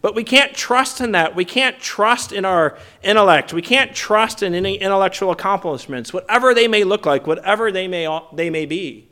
But 0.00 0.14
we 0.14 0.24
can't 0.24 0.54
trust 0.54 1.00
in 1.00 1.12
that. 1.12 1.34
We 1.34 1.44
can't 1.44 1.78
trust 1.80 2.32
in 2.32 2.44
our 2.44 2.78
intellect. 3.02 3.52
We 3.52 3.62
can't 3.62 3.94
trust 3.94 4.42
in 4.42 4.54
any 4.54 4.76
intellectual 4.76 5.30
accomplishments, 5.30 6.12
whatever 6.12 6.54
they 6.54 6.68
may 6.68 6.84
look 6.84 7.04
like, 7.04 7.26
whatever 7.26 7.72
they 7.72 7.88
may, 7.88 8.20
they 8.32 8.48
may 8.48 8.64
be. 8.64 9.08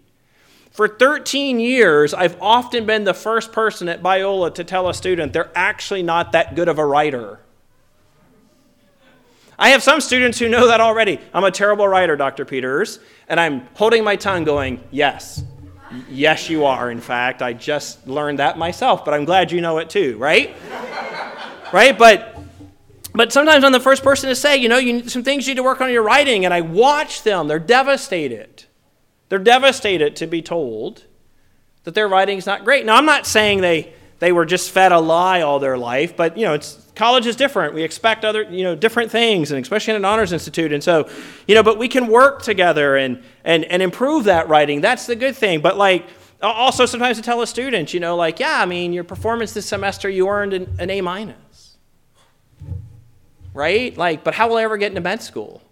For 0.71 0.87
13 0.87 1.59
years, 1.59 2.15
I've 2.15 2.41
often 2.41 2.87
been 2.87 3.05
the 3.05 3.15
first 3.15 3.51
person 3.51 3.89
at 3.89 4.03
Biola 4.03 4.55
to 4.55 4.63
tell 4.63 4.89
a 4.89 4.95
student 4.95 5.33
they're 5.33 5.51
actually 5.55 6.03
not 6.03 6.33
that 6.33 6.55
good 6.55 6.69
of 6.69 6.79
a 6.79 6.85
writer. 6.85 7.41
I 9.59 9.71
have 9.71 9.83
some 9.83 10.01
students 10.01 10.39
who 10.39 10.49
know 10.49 10.67
that 10.69 10.81
already. 10.81 11.19
I'm 11.33 11.45
a 11.45 11.51
terrible 11.51 11.89
writer, 11.89 12.17
Dr. 12.17 12.45
Peters, 12.45 12.99
and 13.29 13.41
I'm 13.41 13.67
holding 13.75 14.05
my 14.05 14.17
tongue 14.17 14.45
going, 14.45 14.83
Yes, 14.91 15.43
yes, 16.11 16.51
you 16.51 16.65
are. 16.65 16.91
In 16.91 17.01
fact, 17.01 17.43
I 17.43 17.53
just 17.53 18.07
learned 18.07 18.39
that 18.39 18.59
myself, 18.59 19.05
but 19.05 19.15
I'm 19.15 19.25
glad 19.25 19.53
you 19.53 19.61
know 19.61 19.79
it 19.79 19.89
too, 19.89 20.19
right? 20.19 20.55
right? 21.73 21.97
But 21.97 22.37
but 23.17 23.33
sometimes 23.33 23.65
I'm 23.65 23.73
the 23.73 23.81
first 23.81 24.03
person 24.03 24.29
to 24.29 24.37
say, 24.37 24.59
you 24.59 24.69
know, 24.69 24.77
you, 24.77 25.09
some 25.09 25.25
things 25.25 25.47
you 25.47 25.55
need 25.55 25.57
to 25.57 25.63
work 25.63 25.81
on 25.81 25.91
your 25.91 26.03
writing, 26.03 26.45
and 26.45 26.53
I 26.53 26.61
watch 26.61 27.23
them. 27.23 27.49
They're 27.49 27.59
devastated. 27.59 28.65
They're 29.31 29.39
devastated 29.39 30.17
to 30.17 30.27
be 30.27 30.43
told 30.43 31.05
that 31.85 31.95
their 31.95 32.09
writing's 32.09 32.45
not 32.45 32.63
great. 32.63 32.85
Now, 32.85 32.97
I'm 32.97 33.07
not 33.07 33.27
saying 33.27 33.63
they, 33.63 33.95
they 34.19 34.33
were 34.33 34.47
just 34.47 34.71
fed 34.71 34.93
a 34.93 34.99
lie 34.99 35.43
all 35.43 35.59
their 35.59 35.77
life, 35.77 36.17
but, 36.17 36.37
you 36.39 36.45
know, 36.47 36.55
it's, 36.55 36.83
college 36.95 37.27
is 37.27 37.37
different. 37.37 37.75
We 37.75 37.83
expect 37.83 38.25
other, 38.25 38.43
you 38.43 38.65
know, 38.65 38.75
different 38.75 39.11
things, 39.11 39.51
and 39.51 39.63
especially 39.63 39.93
in 39.93 39.97
an 39.97 40.05
honors 40.07 40.33
institute. 40.33 40.73
And 40.73 40.83
so, 40.83 41.09
you 41.47 41.55
know, 41.55 41.63
but 41.63 41.79
we 41.79 41.89
can 41.89 42.07
work 42.07 42.43
together 42.43 42.97
and, 42.97 43.23
and, 43.45 43.65
and 43.67 43.83
improve 43.83 44.25
that 44.25 44.49
writing. 44.49 44.81
That's 44.81 45.07
the 45.07 45.17
good 45.17 45.37
thing. 45.37 45.61
But, 45.61 45.77
like, 45.77 46.07
also 46.41 46.87
sometimes 46.87 47.19
to 47.19 47.23
tell 47.23 47.43
a 47.43 47.47
student, 47.47 47.93
you 47.93 48.01
know, 48.01 48.17
like, 48.17 48.41
yeah, 48.41 48.61
I 48.61 48.67
mean, 48.67 48.93
your 48.93 49.05
performance 49.05 49.53
this 49.53 49.67
semester, 49.67 50.09
you 50.09 50.29
earned 50.29 50.55
an, 50.55 50.75
an 50.79 50.89
A 50.91 51.01
minus. 51.03 51.77
Right? 53.53 53.97
Like, 53.97 54.25
but 54.25 54.35
how 54.35 54.49
will 54.49 54.57
I 54.57 54.63
ever 54.63 54.77
get 54.79 54.93
into 54.93 55.01
med 55.03 55.23
school? 55.23 55.63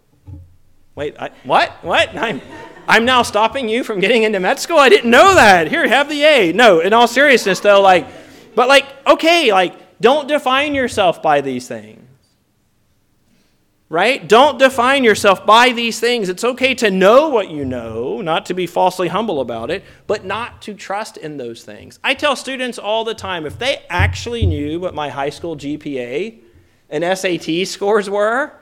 Wait, 0.94 1.16
I, 1.18 1.30
what? 1.44 1.70
What? 1.82 2.14
I'm, 2.16 2.40
I'm 2.86 3.04
now 3.04 3.22
stopping 3.22 3.68
you 3.68 3.84
from 3.84 4.00
getting 4.00 4.22
into 4.22 4.40
med 4.40 4.60
school? 4.60 4.78
I 4.78 4.88
didn't 4.88 5.10
know 5.10 5.34
that. 5.34 5.68
Here, 5.68 5.88
have 5.88 6.08
the 6.08 6.22
A. 6.22 6.52
No, 6.52 6.80
in 6.80 6.92
all 6.92 7.08
seriousness, 7.08 7.60
though, 7.60 7.80
like, 7.80 8.06
but 8.54 8.68
like, 8.68 8.87
okay, 9.06 9.52
like, 9.52 10.00
don't 10.00 10.28
define 10.28 10.75
yourself 10.75 11.23
by 11.23 11.40
these 11.40 11.68
things. 11.68 12.00
Right? 13.90 14.26
Don't 14.26 14.58
define 14.58 15.04
yourself 15.04 15.46
by 15.46 15.73
these 15.73 16.00
things. 16.00 16.28
It's 16.28 16.42
okay 16.42 16.75
to 16.76 16.90
know 16.90 17.28
what 17.28 17.50
you 17.50 17.64
know, 17.64 18.20
not 18.23 18.46
to 18.46 18.54
be 18.54 18.66
falsely 18.66 19.08
humble 19.08 19.40
about 19.40 19.70
it, 19.70 19.84
but 20.06 20.25
not 20.25 20.62
to 20.62 20.75
trust 20.75 21.16
in 21.16 21.37
those 21.37 21.62
things. 21.64 22.00
I 22.02 22.14
tell 22.14 22.34
students 22.34 22.78
all 22.78 23.04
the 23.04 23.14
time 23.14 23.46
if 23.46 23.58
they 23.58 23.84
actually 23.88 24.46
knew 24.46 24.80
what 24.80 24.94
my 24.94 25.11
high 25.11 25.30
school 25.30 25.56
GPA 25.56 26.40
and 26.90 27.18
SAT 27.18 27.68
scores 27.68 28.11
were, 28.11 28.52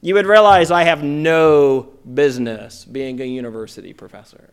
you 0.00 0.14
would 0.14 0.26
realize 0.26 0.70
I 0.70 0.84
have 0.84 1.02
no 1.04 1.90
business 2.14 2.84
being 2.84 3.20
a 3.20 3.24
university 3.24 3.92
professor. 3.92 4.50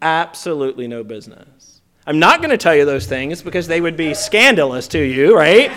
Absolutely 0.00 0.88
no 0.88 1.04
business. 1.04 1.77
I'm 2.08 2.18
not 2.18 2.40
going 2.40 2.48
to 2.48 2.56
tell 2.56 2.74
you 2.74 2.86
those 2.86 3.04
things 3.04 3.42
because 3.42 3.66
they 3.66 3.82
would 3.82 3.94
be 3.94 4.14
scandalous 4.14 4.88
to 4.88 4.98
you, 4.98 5.36
right? 5.36 5.70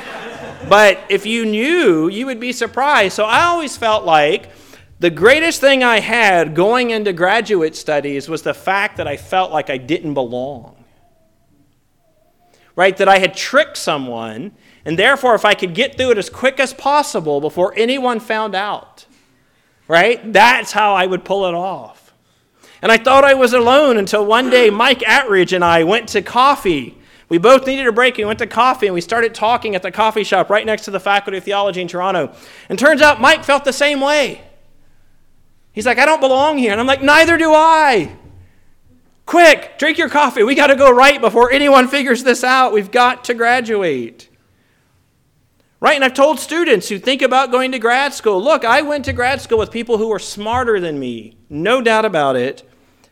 but 0.69 0.97
if 1.09 1.25
you 1.25 1.45
knew, 1.45 2.07
you 2.07 2.25
would 2.27 2.39
be 2.39 2.53
surprised. 2.53 3.15
So 3.15 3.25
I 3.25 3.41
always 3.41 3.75
felt 3.75 4.05
like 4.05 4.50
the 5.01 5.09
greatest 5.09 5.59
thing 5.59 5.83
I 5.83 6.00
had 6.00 6.55
going 6.55 6.91
into 6.91 7.11
graduate 7.11 7.75
studies 7.75 8.29
was 8.29 8.43
the 8.43 8.53
fact 8.53 8.95
that 8.95 9.09
I 9.09 9.17
felt 9.17 9.51
like 9.51 9.69
I 9.69 9.75
didn't 9.75 10.13
belong. 10.13 10.81
Right? 12.77 12.95
That 12.95 13.09
I 13.09 13.17
had 13.17 13.35
tricked 13.35 13.75
someone 13.75 14.53
and 14.85 14.97
therefore, 14.97 15.35
if 15.35 15.43
I 15.43 15.53
could 15.53 15.75
get 15.75 15.97
through 15.97 16.11
it 16.11 16.17
as 16.17 16.29
quick 16.29 16.61
as 16.61 16.73
possible 16.73 17.41
before 17.41 17.73
anyone 17.75 18.21
found 18.21 18.55
out, 18.55 19.05
right? 19.89 20.31
That's 20.31 20.71
how 20.71 20.95
I 20.95 21.07
would 21.07 21.25
pull 21.25 21.45
it 21.45 21.53
off. 21.53 22.00
And 22.81 22.91
I 22.91 22.97
thought 22.97 23.23
I 23.23 23.33
was 23.33 23.53
alone 23.53 23.97
until 23.97 24.25
one 24.25 24.50
day 24.50 24.69
Mike 24.69 25.00
Attridge 25.00 25.53
and 25.53 25.63
I 25.63 25.83
went 25.83 26.09
to 26.09 26.21
coffee. 26.21 26.97
We 27.29 27.38
both 27.38 27.65
needed 27.65 27.88
a 27.88 27.91
break. 27.91 28.17
We 28.17 28.25
went 28.25 28.39
to 28.39 28.47
coffee 28.47 28.88
and 28.88 28.93
we 28.93 29.01
started 29.01 29.33
talking 29.33 29.75
at 29.75 29.83
the 29.83 29.91
coffee 29.91 30.23
shop 30.23 30.50
right 30.50 30.65
next 30.65 30.85
to 30.85 30.91
the 30.91 31.00
Faculty 31.00 31.38
of 31.38 31.43
Theology 31.43 31.81
in 31.81 31.88
Toronto. 31.88 32.33
And 32.67 32.77
turns 32.77 33.01
out 33.01 33.21
Mike 33.21 33.43
felt 33.43 33.63
the 33.63 33.71
same 33.71 34.01
way. 34.01 34.43
He's 35.71 35.85
like, 35.85 36.00
I 36.00 36.05
don't 36.05 36.19
belong 36.19 36.57
here. 36.57 36.71
And 36.71 36.81
I'm 36.81 36.88
like, 36.88 37.01
neither 37.01 37.38
do 37.38 37.53
I. 37.53 38.17
Quick, 39.25 39.77
drink 39.77 39.97
your 39.97 40.09
coffee. 40.09 40.43
We 40.43 40.55
got 40.55 40.67
to 40.67 40.75
go 40.75 40.91
right 40.91 41.21
before 41.21 41.51
anyone 41.51 41.88
figures 41.88 42.23
this 42.23 42.43
out. 42.43 42.73
We've 42.73 42.91
got 42.91 43.23
to 43.25 43.33
graduate. 43.33 44.27
Right? 45.79 45.95
And 45.95 46.03
I've 46.03 46.13
told 46.13 46.39
students 46.39 46.89
who 46.89 47.00
think 47.00 47.21
about 47.21 47.51
going 47.51 47.71
to 47.71 47.79
grad 47.79 48.13
school 48.13 48.43
look, 48.43 48.65
I 48.65 48.81
went 48.81 49.05
to 49.05 49.13
grad 49.13 49.39
school 49.39 49.57
with 49.57 49.71
people 49.71 49.97
who 49.97 50.09
were 50.09 50.19
smarter 50.19 50.79
than 50.79 51.00
me, 51.00 51.38
no 51.50 51.81
doubt 51.81 52.03
about 52.03 52.35
it, 52.35 52.69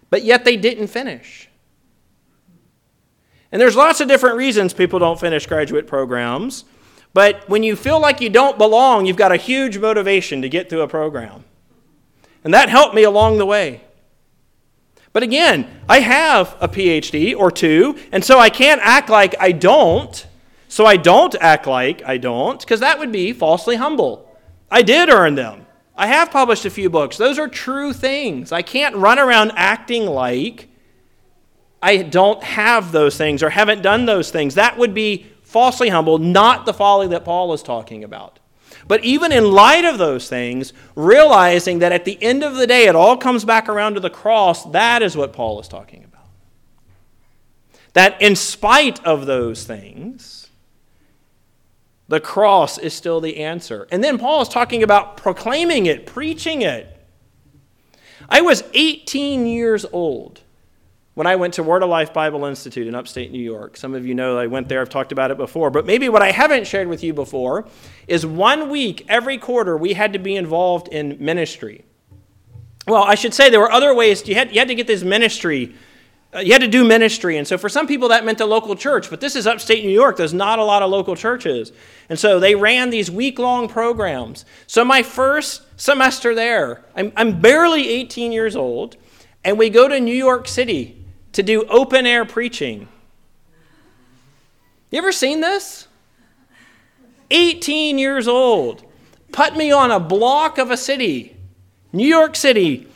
but 0.10 0.24
yet 0.24 0.46
they 0.46 0.58
didn't 0.58 0.88
finish. 0.88 1.50
And 3.52 3.62
there's 3.62 3.76
lots 3.76 4.00
of 4.00 4.08
different 4.08 4.38
reasons 4.38 4.74
people 4.74 5.00
don't 5.00 5.20
finish 5.20 5.48
graduate 5.48 5.88
programs, 5.88 6.66
but 7.14 7.48
when 7.50 7.64
you 7.64 7.76
feel 7.76 8.00
like 8.00 8.22
you 8.22 8.30
don't 8.30 8.58
belong, 8.58 9.06
you've 9.06 9.18
got 9.18 9.32
a 9.32 9.38
huge 9.38 9.78
motivation 9.78 10.42
to 10.42 10.50
get 10.50 10.70
through 10.70 10.82
a 10.82 10.88
program. 10.88 11.44
And 12.44 12.54
that 12.54 12.70
helped 12.70 12.96
me 12.96 13.04
along 13.04 13.38
the 13.38 13.46
way. 13.46 13.82
But 15.12 15.24
again, 15.24 15.68
I 15.90 16.02
have 16.02 16.56
a 16.62 16.68
PhD 16.68 17.36
or 17.36 17.50
two, 17.50 17.98
and 18.12 18.24
so 18.24 18.38
I 18.38 18.50
can't 18.50 18.80
act 18.84 19.10
like 19.10 19.36
I 19.40 19.52
don't 19.52 20.28
so 20.70 20.86
I 20.86 20.98
don't 20.98 21.36
act 21.42 21.66
like 21.66 22.04
I 22.06 22.18
don't, 22.18 22.60
because 22.60 22.80
that 22.80 23.00
would 23.00 23.12
be 23.12 23.34
falsely 23.34 23.76
humble. 23.76 24.38
I 24.70 24.84
did 24.84 25.10
earn 25.10 25.34
them. 25.34 25.66
I 26.00 26.08
have 26.08 26.32
published 26.32 26.64
a 26.64 26.70
few 26.70 26.90
books. 26.90 27.18
Those 27.18 27.38
are 27.38 27.50
true 27.50 27.92
things. 27.92 28.54
I 28.54 28.62
can't 28.62 28.96
run 28.96 29.20
around 29.20 29.52
acting 29.56 30.06
like 30.06 30.70
I 31.82 31.98
don't 31.98 32.42
have 32.42 32.94
those 32.94 33.18
things 33.18 33.44
or 33.44 33.50
haven't 33.50 33.82
done 33.82 34.06
those 34.06 34.32
things. 34.32 34.56
That 34.56 34.78
would 34.78 34.94
be 34.94 35.26
falsely 35.44 35.90
humble, 35.90 36.18
not 36.18 36.66
the 36.66 36.74
folly 36.74 37.08
that 37.08 37.26
Paul 37.26 37.52
is 37.52 37.62
talking 37.62 38.06
about. 38.06 38.40
But 38.88 39.04
even 39.04 39.34
in 39.34 39.52
light 39.52 39.84
of 39.84 39.98
those 39.98 40.30
things, 40.30 40.72
realizing 40.96 41.80
that 41.80 41.92
at 41.92 42.06
the 42.06 42.22
end 42.24 42.44
of 42.44 42.56
the 42.56 42.66
day 42.66 42.86
it 42.86 42.96
all 42.96 43.18
comes 43.18 43.44
back 43.44 43.68
around 43.68 43.96
to 43.96 44.00
the 44.00 44.10
cross, 44.10 44.64
that 44.72 45.02
is 45.02 45.18
what 45.18 45.34
Paul 45.34 45.60
is 45.60 45.68
talking 45.68 46.06
about. 46.06 46.28
That 47.92 48.22
in 48.22 48.38
spite 48.38 49.04
of 49.06 49.26
those 49.26 49.66
things, 49.66 50.49
the 52.10 52.20
cross 52.20 52.80
is 52.80 52.94
still 52.94 53.22
the 53.22 53.38
answer. 53.38 53.88
And 53.92 54.04
then 54.04 54.18
Paul 54.18 54.42
is 54.42 54.50
talking 54.50 54.84
about 54.84 55.16
proclaiming 55.16 55.86
it, 55.86 56.08
preaching 56.08 56.64
it. 56.64 56.98
I 58.28 58.42
was 58.42 58.64
18 58.74 59.46
years 59.46 59.86
old 59.94 60.42
when 61.14 61.28
I 61.28 61.36
went 61.36 61.54
to 61.56 61.64
Word 61.64 61.84
of 61.84 61.90
Life 61.90 62.12
Bible 62.12 62.46
Institute 62.46 62.88
in 62.88 62.96
upstate 62.96 63.32
New 63.32 63.42
York. 63.42 63.78
Some 63.78 63.94
of 63.94 64.08
you 64.08 64.16
know 64.16 64.40
I 64.40 64.48
went 64.48 64.70
there, 64.70 64.82
I've 64.82 64.90
talked 64.90 65.12
about 65.12 65.30
it 65.30 65.38
before. 65.38 65.70
But 65.70 65.86
maybe 65.86 66.10
what 66.10 66.24
I 66.24 66.32
haven't 66.32 66.66
shared 66.66 66.88
with 66.88 67.04
you 67.04 67.14
before 67.14 67.68
is 68.08 68.26
one 68.26 68.70
week 68.70 69.06
every 69.08 69.38
quarter 69.38 69.78
we 69.78 69.94
had 69.94 70.14
to 70.14 70.20
be 70.20 70.36
involved 70.36 70.88
in 70.88 71.16
ministry. 71.20 71.86
Well, 72.88 73.04
I 73.04 73.14
should 73.14 73.36
say 73.36 73.52
there 73.52 73.60
were 73.60 73.72
other 73.72 73.94
ways. 73.94 74.28
You 74.28 74.34
had, 74.34 74.52
you 74.52 74.58
had 74.58 74.68
to 74.70 74.76
get 74.76 74.88
this 74.88 75.04
ministry 75.04 75.76
uh, 76.34 76.40
you 76.40 76.54
had 76.54 76.62
to 76.62 76.68
do 76.68 76.84
ministry. 76.84 77.38
And 77.38 77.48
so 77.48 77.58
for 77.58 77.70
some 77.70 77.88
people, 77.88 78.10
that 78.10 78.24
meant 78.24 78.40
a 78.40 78.46
local 78.46 78.76
church. 78.76 79.10
But 79.10 79.20
this 79.20 79.36
is 79.36 79.48
upstate 79.48 79.84
New 79.84 79.92
York. 79.92 80.16
There's 80.16 80.34
not 80.34 80.60
a 80.60 80.64
lot 80.64 80.84
of 80.84 80.92
local 80.92 81.16
churches. 81.16 81.72
And 82.08 82.20
so 82.20 82.40
they 82.40 82.54
ran 82.54 82.92
these 82.92 83.10
week 83.10 83.40
long 83.40 83.68
programs. 83.68 84.46
So 84.68 84.86
my 84.86 85.02
first 85.02 85.64
semester 85.80 86.36
there, 86.36 86.84
I'm, 86.96 87.12
I'm 87.16 87.42
barely 87.42 87.90
18 87.90 88.32
years 88.32 88.56
old, 88.56 88.96
and 89.44 89.58
we 89.58 89.70
go 89.70 89.88
to 89.88 90.00
New 90.00 90.16
York 90.16 90.48
City 90.48 91.04
to 91.32 91.42
do 91.42 91.64
open 91.64 92.06
air 92.06 92.26
preaching. 92.26 92.88
You 94.92 95.00
ever 95.00 95.12
seen 95.12 95.42
this? 95.42 95.88
18 97.32 97.98
years 97.98 98.28
old. 98.28 98.84
Put 99.32 99.56
me 99.56 99.72
on 99.72 99.92
a 99.92 100.00
block 100.00 100.58
of 100.58 100.72
a 100.72 100.78
city, 100.78 101.38
New 101.94 102.08
York 102.08 102.36
City, 102.36 102.88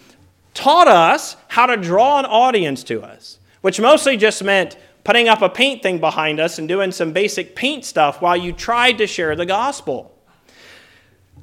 taught 0.53 0.87
us 0.87 1.35
how 1.47 1.65
to 1.65 1.77
draw 1.77 2.19
an 2.19 2.25
audience 2.25 2.83
to 2.85 3.01
us, 3.01 3.39
which 3.61 3.79
mostly 3.79 4.17
just 4.17 4.43
meant 4.43 4.77
putting 5.03 5.27
up 5.27 5.41
a 5.41 5.49
paint 5.49 5.83
thing 5.83 5.99
behind 5.99 6.39
us 6.39 6.59
and 6.59 6.67
doing 6.67 6.91
some 6.91 7.11
basic 7.11 7.55
paint 7.55 7.83
stuff 7.83 8.21
while 8.21 8.37
you 8.37 8.53
tried 8.53 8.97
to 8.99 9.07
share 9.07 9.35
the 9.35 9.45
gospel. 9.45 10.17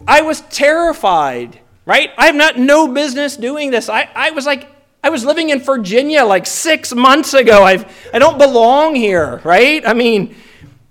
I 0.08 0.22
was 0.22 0.40
terrified, 0.42 1.60
right? 1.84 2.10
I 2.16 2.26
have 2.26 2.34
not 2.34 2.58
no 2.58 2.88
business 2.88 3.36
doing 3.36 3.70
this. 3.70 3.88
I, 3.88 4.08
I 4.14 4.30
was 4.30 4.46
like, 4.46 4.68
I 5.02 5.10
was 5.10 5.24
living 5.24 5.50
in 5.50 5.60
Virginia 5.60 6.24
like 6.24 6.46
six 6.46 6.94
months 6.94 7.34
ago. 7.34 7.62
I've, 7.62 8.10
I 8.12 8.18
don't 8.18 8.38
belong 8.38 8.94
here, 8.94 9.40
right? 9.44 9.86
I 9.86 9.94
mean, 9.94 10.34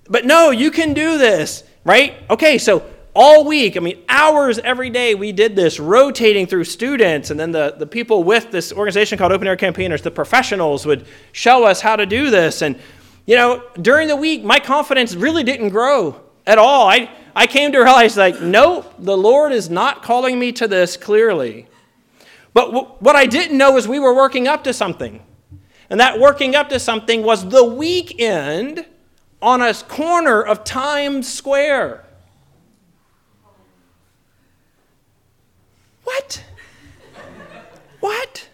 but 0.07 0.25
no, 0.25 0.51
you 0.51 0.71
can 0.71 0.93
do 0.93 1.17
this, 1.17 1.63
right? 1.83 2.15
Okay, 2.29 2.57
so 2.57 2.83
all 3.21 3.43
week, 3.43 3.75
I 3.75 3.81
mean, 3.81 4.01
hours 4.07 4.59
every 4.59 4.89
day, 4.89 5.13
we 5.13 5.33
did 5.33 5.53
this, 5.53 5.77
rotating 5.77 6.47
through 6.47 6.63
students. 6.63 7.31
And 7.31 7.38
then 7.38 7.51
the, 7.51 7.75
the 7.77 7.85
people 7.85 8.23
with 8.23 8.49
this 8.49 8.71
organization 8.71 9.17
called 9.17 9.33
Open 9.33 9.45
Air 9.45 9.57
Campaigners, 9.57 10.01
the 10.01 10.09
professionals, 10.09 10.85
would 10.85 11.05
show 11.33 11.65
us 11.65 11.81
how 11.81 11.97
to 11.97 12.05
do 12.05 12.29
this. 12.29 12.61
And, 12.61 12.79
you 13.25 13.35
know, 13.35 13.61
during 13.81 14.07
the 14.07 14.15
week, 14.15 14.45
my 14.45 14.57
confidence 14.57 15.15
really 15.15 15.43
didn't 15.43 15.67
grow 15.67 16.21
at 16.47 16.57
all. 16.57 16.88
I, 16.88 17.09
I 17.35 17.45
came 17.45 17.73
to 17.73 17.79
realize, 17.79 18.15
like, 18.15 18.39
no, 18.39 18.85
the 18.97 19.17
Lord 19.17 19.51
is 19.51 19.69
not 19.69 20.01
calling 20.01 20.39
me 20.39 20.53
to 20.53 20.69
this 20.69 20.95
clearly. 20.95 21.67
But 22.53 22.67
w- 22.67 22.88
what 22.99 23.17
I 23.17 23.25
didn't 23.25 23.57
know 23.57 23.75
is 23.75 23.85
we 23.85 23.99
were 23.99 24.15
working 24.15 24.47
up 24.47 24.63
to 24.63 24.71
something. 24.71 25.21
And 25.89 25.99
that 25.99 26.21
working 26.21 26.55
up 26.55 26.69
to 26.69 26.79
something 26.79 27.23
was 27.23 27.49
the 27.49 27.65
weekend 27.65 28.85
on 29.41 29.61
a 29.61 29.73
corner 29.73 30.41
of 30.41 30.63
Times 30.63 31.27
Square. 31.27 32.05
What? 36.10 36.44
What? 38.00 38.50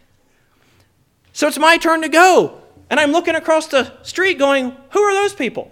So 1.32 1.48
it's 1.48 1.58
my 1.58 1.78
turn 1.78 2.02
to 2.02 2.10
go. 2.10 2.62
And 2.90 3.00
I'm 3.00 3.14
looking 3.14 3.36
across 3.36 3.68
the 3.68 3.94
street 4.04 4.38
going, 4.38 4.76
Who 4.92 5.00
are 5.00 5.14
those 5.14 5.34
people? 5.34 5.72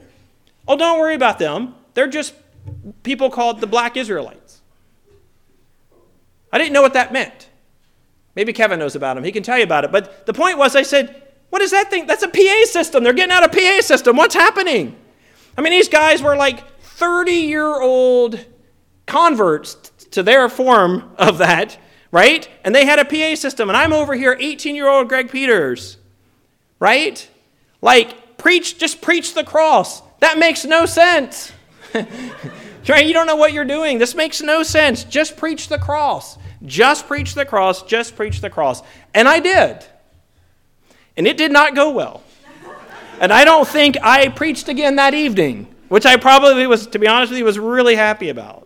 Oh, 0.66 0.78
don't 0.78 0.98
worry 1.00 1.13
about 1.13 1.40
them. 1.40 1.75
They're 1.94 2.08
just 2.08 2.34
people 3.04 3.30
called 3.30 3.60
the 3.60 3.67
black 3.67 3.98
Israelites. 3.98 4.62
I 6.54 6.58
didn't 6.58 6.72
know 6.72 6.82
what 6.82 6.93
that 6.93 7.12
meant. 7.12 7.50
Maybe 8.36 8.54
Kevin 8.54 8.80
knows 8.80 8.96
about 8.96 9.15
them. 9.15 9.26
He 9.26 9.34
can 9.34 9.43
tell 9.43 9.58
you 9.58 9.65
about 9.65 9.84
it. 9.84 9.91
But 9.91 10.26
the 10.26 10.34
point 10.34 10.58
was, 10.58 10.78
I 10.78 10.84
said, 10.84 11.34
What 11.50 11.62
is 11.62 11.72
that 11.72 11.89
thing? 11.89 12.08
That's 12.08 12.24
a 12.24 12.30
PA 12.30 12.63
system. 12.65 13.04
They're 13.04 13.12
getting 13.12 13.34
out 13.34 13.43
a 13.43 13.50
PA 13.50 13.82
system. 13.82 14.15
What's 14.15 14.36
happening? 14.36 14.96
I 15.58 15.62
mean, 15.62 15.74
these 15.74 15.89
guys 15.89 16.22
were 16.22 16.38
like 16.38 16.80
30 16.80 17.34
year 17.34 17.82
old 17.82 18.46
converts 19.06 19.91
to 20.13 20.23
their 20.23 20.49
form 20.49 21.12
of 21.17 21.38
that, 21.39 21.78
right? 22.12 22.47
And 22.63 22.73
they 22.73 22.86
had 22.86 22.99
a 22.99 23.06
PA 23.06 23.36
system, 23.36 23.69
and 23.69 23.78
I'm 23.78 23.93
over 23.93 24.15
here, 24.15 24.36
18 24.39 24.76
year 24.76 24.88
old 24.88 25.10
Greg 25.10 25.30
Peters, 25.32 25.97
right? 26.80 27.28
Like, 27.82 28.38
preach, 28.38 28.80
just 28.80 29.02
preach 29.02 29.34
the 29.34 29.43
cross. 29.43 30.02
That 30.19 30.38
makes 30.38 30.65
no 30.65 30.86
sense. 30.86 31.52
You 32.86 33.13
don't 33.13 33.28
know 33.28 33.38
what 33.38 33.54
you're 33.54 33.63
doing. 33.63 33.97
This 33.97 34.13
makes 34.13 34.41
no 34.41 34.62
sense. 34.62 35.06
Just 35.06 35.38
preach 35.38 35.69
the 35.69 35.78
cross. 35.78 36.38
Just 36.65 37.08
preach 37.08 37.34
the 37.34 37.45
cross. 37.45 37.84
Just 37.84 38.15
preach 38.15 38.41
the 38.41 38.49
cross. 38.49 38.84
And 39.13 39.28
I 39.28 39.39
did. 39.39 39.86
And 41.15 41.26
it 41.28 41.38
did 41.38 41.52
not 41.52 41.76
go 41.76 41.91
well. 41.91 42.23
And 43.21 43.32
I 43.32 43.45
don't 43.45 43.67
think 43.67 43.97
I 44.04 44.28
preached 44.28 44.67
again 44.67 44.97
that 44.97 45.13
evening, 45.13 45.73
which 45.88 46.06
I 46.06 46.17
probably 46.17 46.67
was, 46.67 46.88
to 46.88 46.99
be 46.99 47.08
honest 47.08 47.32
with 47.32 47.39
you, 47.39 47.45
was 47.45 47.60
really 47.60 47.95
happy 47.95 48.30
about. 48.30 48.62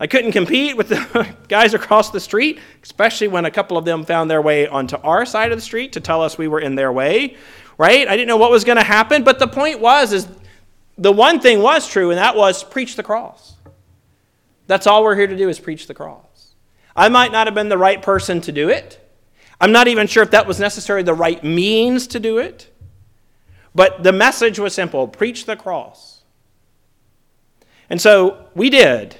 I 0.00 0.06
couldn't 0.06 0.32
compete 0.32 0.78
with 0.78 0.88
the 0.88 1.28
guys 1.48 1.74
across 1.74 2.10
the 2.10 2.20
street, 2.20 2.58
especially 2.82 3.28
when 3.28 3.44
a 3.44 3.50
couple 3.50 3.76
of 3.76 3.84
them 3.84 4.04
found 4.04 4.30
their 4.30 4.40
way 4.40 4.66
onto 4.66 4.96
our 4.96 5.26
side 5.26 5.52
of 5.52 5.58
the 5.58 5.62
street 5.62 5.92
to 5.92 6.00
tell 6.00 6.22
us 6.22 6.38
we 6.38 6.48
were 6.48 6.58
in 6.58 6.74
their 6.74 6.90
way, 6.90 7.36
right? 7.76 8.08
I 8.08 8.16
didn't 8.16 8.28
know 8.28 8.38
what 8.38 8.50
was 8.50 8.64
going 8.64 8.78
to 8.78 8.82
happen, 8.82 9.24
but 9.24 9.38
the 9.38 9.46
point 9.46 9.78
was 9.78 10.14
is 10.14 10.26
the 10.96 11.12
one 11.12 11.38
thing 11.38 11.60
was 11.60 11.86
true 11.86 12.10
and 12.10 12.18
that 12.18 12.34
was 12.34 12.64
preach 12.64 12.96
the 12.96 13.02
cross. 13.02 13.54
That's 14.66 14.86
all 14.86 15.04
we're 15.04 15.16
here 15.16 15.26
to 15.26 15.36
do 15.36 15.50
is 15.50 15.60
preach 15.60 15.86
the 15.86 15.94
cross. 15.94 16.54
I 16.96 17.10
might 17.10 17.30
not 17.30 17.46
have 17.46 17.54
been 17.54 17.68
the 17.68 17.78
right 17.78 18.00
person 18.00 18.40
to 18.42 18.52
do 18.52 18.70
it. 18.70 18.98
I'm 19.60 19.72
not 19.72 19.86
even 19.86 20.06
sure 20.06 20.22
if 20.22 20.30
that 20.30 20.46
was 20.46 20.58
necessarily 20.58 21.02
the 21.02 21.12
right 21.12 21.44
means 21.44 22.06
to 22.08 22.20
do 22.20 22.38
it. 22.38 22.72
But 23.74 24.02
the 24.02 24.12
message 24.12 24.58
was 24.58 24.74
simple 24.74 25.06
preach 25.08 25.44
the 25.44 25.56
cross. 25.56 26.22
And 27.90 28.00
so 28.00 28.46
we 28.54 28.70
did. 28.70 29.18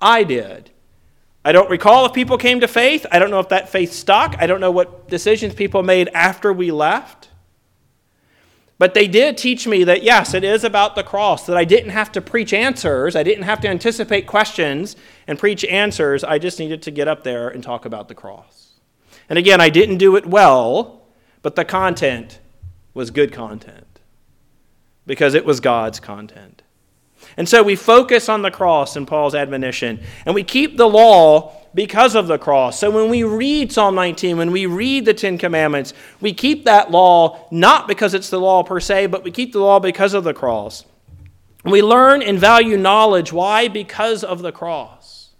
I 0.00 0.24
did. 0.24 0.70
I 1.44 1.52
don't 1.52 1.70
recall 1.70 2.06
if 2.06 2.12
people 2.12 2.38
came 2.38 2.60
to 2.60 2.68
faith. 2.68 3.06
I 3.12 3.18
don't 3.18 3.30
know 3.30 3.38
if 3.38 3.50
that 3.50 3.68
faith 3.68 3.92
stuck. 3.92 4.34
I 4.38 4.46
don't 4.46 4.60
know 4.60 4.72
what 4.72 5.08
decisions 5.08 5.54
people 5.54 5.82
made 5.82 6.08
after 6.08 6.52
we 6.52 6.72
left. 6.72 7.28
But 8.78 8.94
they 8.94 9.06
did 9.06 9.38
teach 9.38 9.66
me 9.66 9.84
that, 9.84 10.02
yes, 10.02 10.34
it 10.34 10.44
is 10.44 10.64
about 10.64 10.96
the 10.96 11.02
cross, 11.02 11.46
that 11.46 11.56
I 11.56 11.64
didn't 11.64 11.90
have 11.90 12.12
to 12.12 12.20
preach 12.20 12.52
answers. 12.52 13.16
I 13.16 13.22
didn't 13.22 13.44
have 13.44 13.60
to 13.60 13.68
anticipate 13.68 14.26
questions 14.26 14.96
and 15.26 15.38
preach 15.38 15.64
answers. 15.64 16.24
I 16.24 16.38
just 16.38 16.58
needed 16.58 16.82
to 16.82 16.90
get 16.90 17.08
up 17.08 17.24
there 17.24 17.48
and 17.48 17.62
talk 17.62 17.86
about 17.86 18.08
the 18.08 18.14
cross. 18.14 18.74
And 19.30 19.38
again, 19.38 19.60
I 19.60 19.70
didn't 19.70 19.96
do 19.96 20.16
it 20.16 20.26
well, 20.26 21.02
but 21.42 21.56
the 21.56 21.64
content 21.64 22.40
was 22.92 23.10
good 23.10 23.32
content 23.32 24.00
because 25.06 25.34
it 25.34 25.46
was 25.46 25.60
God's 25.60 26.00
content. 26.00 26.62
And 27.36 27.48
so 27.48 27.62
we 27.62 27.76
focus 27.76 28.28
on 28.28 28.42
the 28.42 28.50
cross 28.50 28.96
in 28.96 29.04
Paul's 29.06 29.34
admonition, 29.34 30.00
and 30.24 30.34
we 30.34 30.42
keep 30.42 30.76
the 30.76 30.88
law 30.88 31.52
because 31.74 32.14
of 32.14 32.26
the 32.26 32.38
cross. 32.38 32.78
So 32.78 32.90
when 32.90 33.10
we 33.10 33.22
read 33.22 33.70
Psalm 33.70 33.94
19, 33.94 34.38
when 34.38 34.50
we 34.50 34.64
read 34.64 35.04
the 35.04 35.12
Ten 35.12 35.36
Commandments, 35.36 35.92
we 36.22 36.32
keep 36.32 36.64
that 36.64 36.90
law 36.90 37.46
not 37.50 37.86
because 37.86 38.14
it's 38.14 38.30
the 38.30 38.40
law 38.40 38.62
per 38.62 38.80
se, 38.80 39.08
but 39.08 39.22
we 39.22 39.30
keep 39.30 39.52
the 39.52 39.60
law 39.60 39.78
because 39.78 40.14
of 40.14 40.24
the 40.24 40.32
cross. 40.32 40.84
We 41.64 41.82
learn 41.82 42.22
and 42.22 42.38
value 42.38 42.78
knowledge. 42.78 43.32
Why? 43.32 43.68
Because 43.68 44.24
of 44.24 44.40
the 44.40 44.52
cross. 44.52 45.30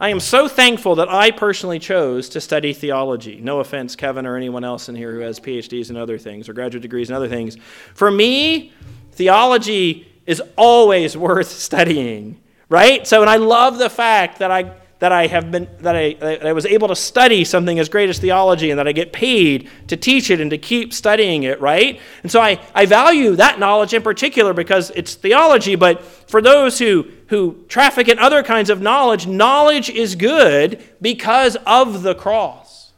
I 0.00 0.10
am 0.10 0.20
so 0.20 0.46
thankful 0.46 0.96
that 0.96 1.08
I 1.08 1.30
personally 1.30 1.78
chose 1.78 2.28
to 2.30 2.40
study 2.40 2.72
theology. 2.72 3.40
No 3.40 3.60
offense, 3.60 3.96
Kevin, 3.96 4.26
or 4.26 4.36
anyone 4.36 4.64
else 4.64 4.88
in 4.88 4.94
here 4.94 5.12
who 5.12 5.20
has 5.20 5.40
PhDs 5.40 5.88
and 5.88 5.96
other 5.96 6.18
things, 6.18 6.48
or 6.48 6.52
graduate 6.52 6.82
degrees 6.82 7.08
and 7.08 7.16
other 7.16 7.28
things. 7.28 7.56
For 7.94 8.10
me, 8.10 8.72
theology 9.12 10.06
is 10.28 10.42
always 10.56 11.16
worth 11.16 11.48
studying, 11.48 12.38
right? 12.68 13.06
So, 13.06 13.22
and 13.22 13.30
I 13.30 13.36
love 13.36 13.78
the 13.78 13.88
fact 13.88 14.40
that 14.40 14.50
I 14.50 14.74
that 14.98 15.10
I 15.10 15.26
have 15.28 15.50
been 15.50 15.68
that 15.78 15.96
I, 15.96 16.14
that 16.14 16.46
I 16.46 16.52
was 16.52 16.66
able 16.66 16.88
to 16.88 16.96
study 16.96 17.44
something 17.44 17.78
as 17.78 17.88
great 17.88 18.10
as 18.10 18.18
theology 18.18 18.70
and 18.70 18.78
that 18.78 18.86
I 18.86 18.92
get 18.92 19.12
paid 19.12 19.70
to 19.86 19.96
teach 19.96 20.30
it 20.30 20.40
and 20.40 20.50
to 20.50 20.58
keep 20.58 20.92
studying 20.92 21.44
it, 21.44 21.60
right? 21.62 21.98
And 22.22 22.30
so 22.30 22.40
I, 22.42 22.60
I 22.74 22.84
value 22.84 23.36
that 23.36 23.58
knowledge 23.58 23.94
in 23.94 24.02
particular 24.02 24.52
because 24.52 24.90
it's 24.90 25.14
theology, 25.14 25.76
but 25.76 26.02
for 26.04 26.42
those 26.42 26.78
who 26.78 27.06
who 27.28 27.64
traffic 27.68 28.08
in 28.08 28.18
other 28.18 28.42
kinds 28.42 28.68
of 28.68 28.82
knowledge, 28.82 29.26
knowledge 29.26 29.88
is 29.88 30.14
good 30.14 30.84
because 31.00 31.56
of 31.64 32.02
the 32.02 32.14
cross. 32.14 32.92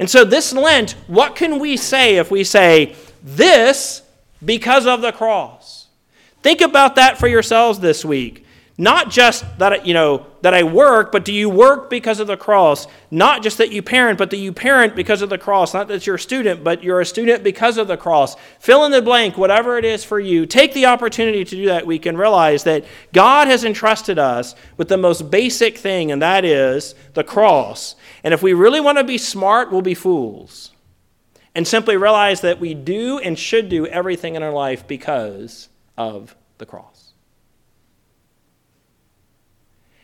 And 0.00 0.10
so 0.10 0.24
this 0.24 0.52
Lent, 0.52 0.92
what 1.06 1.36
can 1.36 1.60
we 1.60 1.76
say 1.76 2.16
if 2.16 2.32
we 2.32 2.42
say, 2.42 2.96
this 3.22 4.02
because 4.44 4.86
of 4.86 5.00
the 5.00 5.12
cross. 5.12 5.88
Think 6.42 6.60
about 6.60 6.96
that 6.96 7.18
for 7.18 7.26
yourselves 7.26 7.80
this 7.80 8.04
week. 8.04 8.44
Not 8.76 9.08
just 9.08 9.44
that 9.58 9.86
you 9.86 9.94
know 9.94 10.26
that 10.42 10.52
I 10.52 10.64
work, 10.64 11.12
but 11.12 11.24
do 11.24 11.32
you 11.32 11.48
work 11.48 11.88
because 11.88 12.18
of 12.18 12.26
the 12.26 12.36
cross? 12.36 12.88
Not 13.08 13.40
just 13.40 13.58
that 13.58 13.70
you 13.70 13.82
parent, 13.82 14.18
but 14.18 14.30
that 14.30 14.38
you 14.38 14.52
parent 14.52 14.96
because 14.96 15.22
of 15.22 15.30
the 15.30 15.38
cross. 15.38 15.72
Not 15.72 15.86
that 15.88 16.08
you're 16.08 16.16
a 16.16 16.20
student, 16.20 16.64
but 16.64 16.82
you're 16.82 17.00
a 17.00 17.06
student 17.06 17.44
because 17.44 17.78
of 17.78 17.86
the 17.86 17.96
cross. 17.96 18.34
Fill 18.58 18.84
in 18.84 18.90
the 18.90 19.00
blank, 19.00 19.38
whatever 19.38 19.78
it 19.78 19.84
is 19.84 20.02
for 20.02 20.18
you. 20.18 20.44
Take 20.44 20.74
the 20.74 20.86
opportunity 20.86 21.44
to 21.44 21.56
do 21.56 21.66
that 21.66 21.86
week 21.86 22.04
and 22.04 22.18
realize 22.18 22.64
that 22.64 22.84
God 23.12 23.46
has 23.46 23.62
entrusted 23.62 24.18
us 24.18 24.56
with 24.76 24.88
the 24.88 24.98
most 24.98 25.30
basic 25.30 25.78
thing, 25.78 26.10
and 26.10 26.20
that 26.20 26.44
is 26.44 26.96
the 27.14 27.22
cross. 27.22 27.94
And 28.24 28.34
if 28.34 28.42
we 28.42 28.54
really 28.54 28.80
want 28.80 28.98
to 28.98 29.04
be 29.04 29.18
smart, 29.18 29.70
we'll 29.70 29.82
be 29.82 29.94
fools. 29.94 30.72
And 31.54 31.66
simply 31.66 31.96
realize 31.96 32.40
that 32.40 32.58
we 32.58 32.74
do 32.74 33.18
and 33.18 33.38
should 33.38 33.68
do 33.68 33.86
everything 33.86 34.34
in 34.34 34.42
our 34.42 34.52
life 34.52 34.86
because 34.88 35.68
of 35.96 36.34
the 36.58 36.66
cross. 36.66 37.12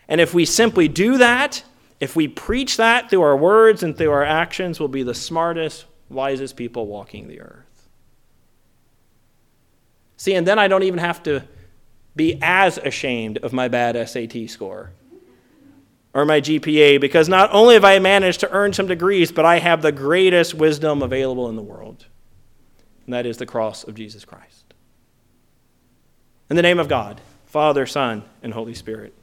And 0.08 0.20
if 0.20 0.32
we 0.32 0.44
simply 0.44 0.88
do 0.88 1.18
that, 1.18 1.64
if 1.98 2.16
we 2.16 2.28
preach 2.28 2.76
that 2.78 3.10
through 3.10 3.22
our 3.22 3.36
words 3.36 3.82
and 3.82 3.96
through 3.96 4.10
our 4.10 4.24
actions, 4.24 4.78
we'll 4.78 4.88
be 4.88 5.02
the 5.02 5.14
smartest, 5.14 5.86
wisest 6.08 6.56
people 6.56 6.86
walking 6.86 7.28
the 7.28 7.40
earth. 7.40 7.88
See, 10.16 10.34
and 10.34 10.46
then 10.46 10.58
I 10.58 10.68
don't 10.68 10.82
even 10.82 10.98
have 10.98 11.22
to 11.24 11.44
be 12.14 12.38
as 12.42 12.78
ashamed 12.78 13.38
of 13.38 13.52
my 13.52 13.68
bad 13.68 14.08
SAT 14.08 14.50
score 14.50 14.92
or 16.12 16.24
my 16.24 16.40
GPA 16.40 17.00
because 17.00 17.28
not 17.28 17.50
only 17.52 17.74
have 17.74 17.84
I 17.84 17.98
managed 17.98 18.40
to 18.40 18.50
earn 18.50 18.72
some 18.72 18.86
degrees, 18.86 19.30
but 19.30 19.44
I 19.44 19.58
have 19.58 19.82
the 19.82 19.92
greatest 19.92 20.54
wisdom 20.54 21.02
available 21.02 21.48
in 21.48 21.56
the 21.56 21.62
world. 21.62 22.06
And 23.06 23.14
that 23.14 23.26
is 23.26 23.36
the 23.36 23.46
cross 23.46 23.84
of 23.84 23.94
Jesus 23.94 24.24
Christ. 24.24 24.74
In 26.48 26.56
the 26.56 26.62
name 26.62 26.80
of 26.80 26.88
God, 26.88 27.20
Father, 27.46 27.86
Son, 27.86 28.24
and 28.42 28.52
Holy 28.52 28.74
Spirit. 28.74 29.14